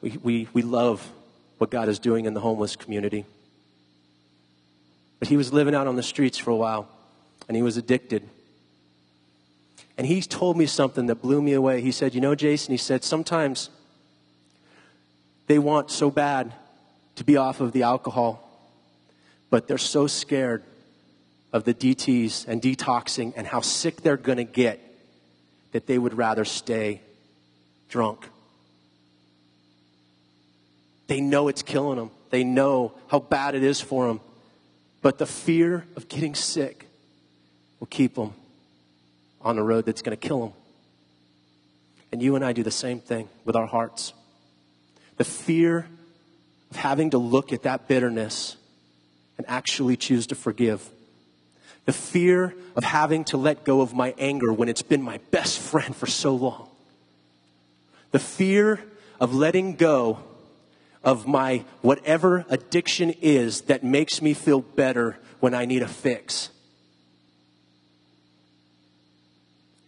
We, 0.00 0.16
we, 0.22 0.48
we 0.52 0.62
love 0.62 1.04
what 1.58 1.70
God 1.70 1.88
is 1.88 1.98
doing 1.98 2.24
in 2.24 2.34
the 2.34 2.40
homeless 2.40 2.76
community. 2.76 3.26
But 5.18 5.26
he 5.26 5.36
was 5.36 5.52
living 5.52 5.74
out 5.74 5.88
on 5.88 5.96
the 5.96 6.02
streets 6.04 6.38
for 6.38 6.52
a 6.52 6.56
while, 6.56 6.88
and 7.48 7.56
he 7.56 7.64
was 7.64 7.76
addicted. 7.76 8.28
And 9.98 10.06
he 10.06 10.22
told 10.22 10.56
me 10.56 10.66
something 10.66 11.06
that 11.06 11.16
blew 11.16 11.42
me 11.42 11.54
away. 11.54 11.80
He 11.80 11.90
said, 11.90 12.14
You 12.14 12.20
know, 12.20 12.36
Jason, 12.36 12.70
he 12.70 12.78
said, 12.78 13.02
sometimes 13.02 13.70
they 15.48 15.58
want 15.58 15.90
so 15.90 16.12
bad 16.12 16.54
to 17.16 17.24
be 17.24 17.36
off 17.36 17.60
of 17.60 17.72
the 17.72 17.82
alcohol 17.82 18.50
but 19.52 19.68
they're 19.68 19.76
so 19.76 20.06
scared 20.06 20.62
of 21.52 21.64
the 21.64 21.74
DTs 21.74 22.48
and 22.48 22.62
detoxing 22.62 23.34
and 23.36 23.46
how 23.46 23.60
sick 23.60 24.00
they're 24.00 24.16
going 24.16 24.38
to 24.38 24.44
get 24.44 24.80
that 25.72 25.86
they 25.86 25.98
would 25.98 26.14
rather 26.14 26.46
stay 26.46 27.02
drunk. 27.90 28.26
They 31.06 31.20
know 31.20 31.48
it's 31.48 31.60
killing 31.60 31.98
them. 31.98 32.10
They 32.30 32.44
know 32.44 32.94
how 33.08 33.18
bad 33.18 33.54
it 33.54 33.62
is 33.62 33.78
for 33.78 34.06
them. 34.06 34.22
But 35.02 35.18
the 35.18 35.26
fear 35.26 35.84
of 35.96 36.08
getting 36.08 36.34
sick 36.34 36.88
will 37.78 37.88
keep 37.88 38.14
them 38.14 38.32
on 39.42 39.58
a 39.58 39.62
road 39.62 39.84
that's 39.84 40.00
going 40.00 40.16
to 40.16 40.28
kill 40.28 40.40
them. 40.40 40.52
And 42.10 42.22
you 42.22 42.36
and 42.36 42.44
I 42.44 42.54
do 42.54 42.62
the 42.62 42.70
same 42.70 43.00
thing 43.00 43.28
with 43.44 43.54
our 43.54 43.66
hearts. 43.66 44.14
The 45.18 45.24
fear 45.24 45.86
of 46.70 46.76
having 46.78 47.10
to 47.10 47.18
look 47.18 47.52
at 47.52 47.64
that 47.64 47.86
bitterness 47.86 48.56
and 49.38 49.46
actually 49.48 49.96
choose 49.96 50.26
to 50.28 50.34
forgive. 50.34 50.88
The 51.84 51.92
fear 51.92 52.54
of 52.76 52.84
having 52.84 53.24
to 53.24 53.36
let 53.36 53.64
go 53.64 53.80
of 53.80 53.92
my 53.94 54.14
anger 54.18 54.52
when 54.52 54.68
it's 54.68 54.82
been 54.82 55.02
my 55.02 55.18
best 55.30 55.58
friend 55.58 55.94
for 55.94 56.06
so 56.06 56.34
long. 56.34 56.68
The 58.12 58.18
fear 58.18 58.80
of 59.18 59.34
letting 59.34 59.76
go 59.76 60.18
of 61.02 61.26
my 61.26 61.64
whatever 61.80 62.44
addiction 62.48 63.14
is 63.20 63.62
that 63.62 63.82
makes 63.82 64.22
me 64.22 64.34
feel 64.34 64.60
better 64.60 65.16
when 65.40 65.54
I 65.54 65.64
need 65.64 65.82
a 65.82 65.88
fix. 65.88 66.50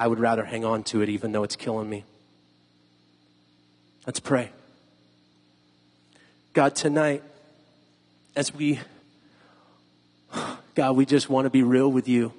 I 0.01 0.09
would 0.09 0.19
rather 0.19 0.45
hang 0.45 0.65
on 0.65 0.83
to 0.85 1.03
it 1.03 1.09
even 1.09 1.33
though 1.33 1.45
it's 1.45 1.57
killing 1.57 1.89
me. 1.89 2.05
Let's 4.07 4.21
pray. 4.21 4.51
God, 6.53 6.75
tonight, 6.75 7.23
as 8.37 8.53
we 8.53 8.81
God, 10.75 10.97
we 10.97 11.07
just 11.07 11.31
want 11.31 11.45
to 11.47 11.51
be 11.51 11.63
real 11.63 11.91
with 11.91 12.09
you. 12.09 12.33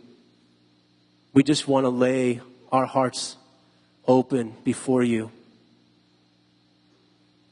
We 1.33 1.41
just 1.41 1.67
want 1.69 1.85
to 1.85 1.89
lay 1.89 2.41
our 2.69 2.85
hearts 2.85 3.37
open 4.07 4.53
before 4.65 5.03
you. 5.03 5.31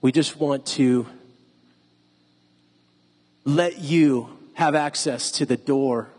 We 0.01 0.11
just 0.11 0.37
want 0.37 0.65
to 0.67 1.07
let 3.45 3.79
you 3.79 4.29
have 4.55 4.75
access 4.75 5.31
to 5.31 5.45
the 5.45 5.55
door 5.55 6.09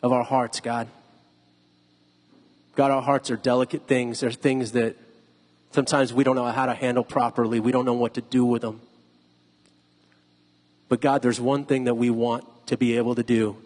of 0.00 0.12
our 0.12 0.22
hearts, 0.22 0.60
God. 0.60 0.86
God, 2.76 2.92
our 2.92 3.02
hearts 3.02 3.32
are 3.32 3.36
delicate 3.36 3.88
things. 3.88 4.20
They're 4.20 4.30
things 4.30 4.72
that 4.72 4.96
sometimes 5.72 6.12
we 6.12 6.22
don't 6.22 6.36
know 6.36 6.46
how 6.46 6.66
to 6.66 6.74
handle 6.74 7.04
properly. 7.04 7.58
We 7.58 7.72
don't 7.72 7.84
know 7.84 7.94
what 7.94 8.14
to 8.14 8.20
do 8.20 8.44
with 8.44 8.62
them. 8.62 8.80
But 10.88 11.00
God, 11.00 11.22
there's 11.22 11.40
one 11.40 11.64
thing 11.64 11.84
that 11.84 11.94
we 11.94 12.08
want 12.08 12.44
to 12.66 12.76
be 12.76 12.96
able 12.96 13.14
to 13.14 13.22
do, 13.22 13.56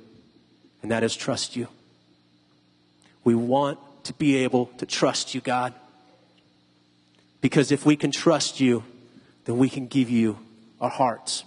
and 0.82 0.90
that 0.90 1.02
is 1.02 1.14
trust 1.14 1.56
you. 1.56 1.68
We 3.24 3.34
want 3.34 3.78
to 4.04 4.14
be 4.14 4.36
able 4.36 4.66
to 4.78 4.86
trust 4.86 5.34
you, 5.34 5.40
God. 5.40 5.74
Because 7.40 7.72
if 7.72 7.84
we 7.84 7.96
can 7.96 8.10
trust 8.10 8.60
you, 8.60 8.84
then 9.44 9.58
we 9.58 9.68
can 9.68 9.86
give 9.86 10.10
you 10.10 10.38
our 10.80 10.90
hearts. 10.90 11.44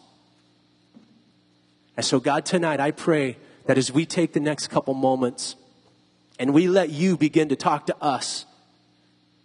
And 1.96 2.06
so, 2.06 2.20
God, 2.20 2.46
tonight 2.46 2.80
I 2.80 2.92
pray 2.92 3.38
that 3.66 3.78
as 3.78 3.92
we 3.92 4.06
take 4.06 4.34
the 4.34 4.40
next 4.40 4.68
couple 4.68 4.94
moments 4.94 5.56
and 6.38 6.54
we 6.54 6.68
let 6.68 6.90
you 6.90 7.18
begin 7.18 7.50
to 7.50 7.56
talk 7.56 7.86
to 7.88 7.96
us 8.02 8.46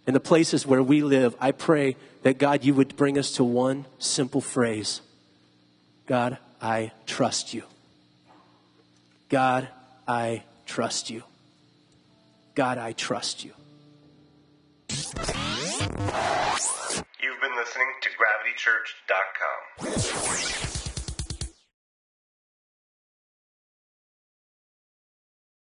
in 0.07 0.13
the 0.13 0.19
places 0.19 0.65
where 0.65 0.81
we 0.81 1.01
live, 1.01 1.35
I 1.39 1.51
pray 1.51 1.95
that 2.23 2.37
God, 2.37 2.63
you 2.63 2.73
would 2.73 2.95
bring 2.95 3.17
us 3.17 3.31
to 3.33 3.43
one 3.43 3.85
simple 3.99 4.41
phrase 4.41 5.01
God, 6.05 6.37
I 6.61 6.91
trust 7.05 7.53
you. 7.53 7.63
God, 9.29 9.67
I 10.07 10.43
trust 10.65 11.09
you. 11.09 11.23
God, 12.53 12.77
I 12.77 12.91
trust 12.93 13.43
you. 13.43 13.51
You've 14.89 15.13
been 17.41 17.55
listening 17.55 17.87
to 18.01 18.09
GravityChurch.com. 18.09 20.84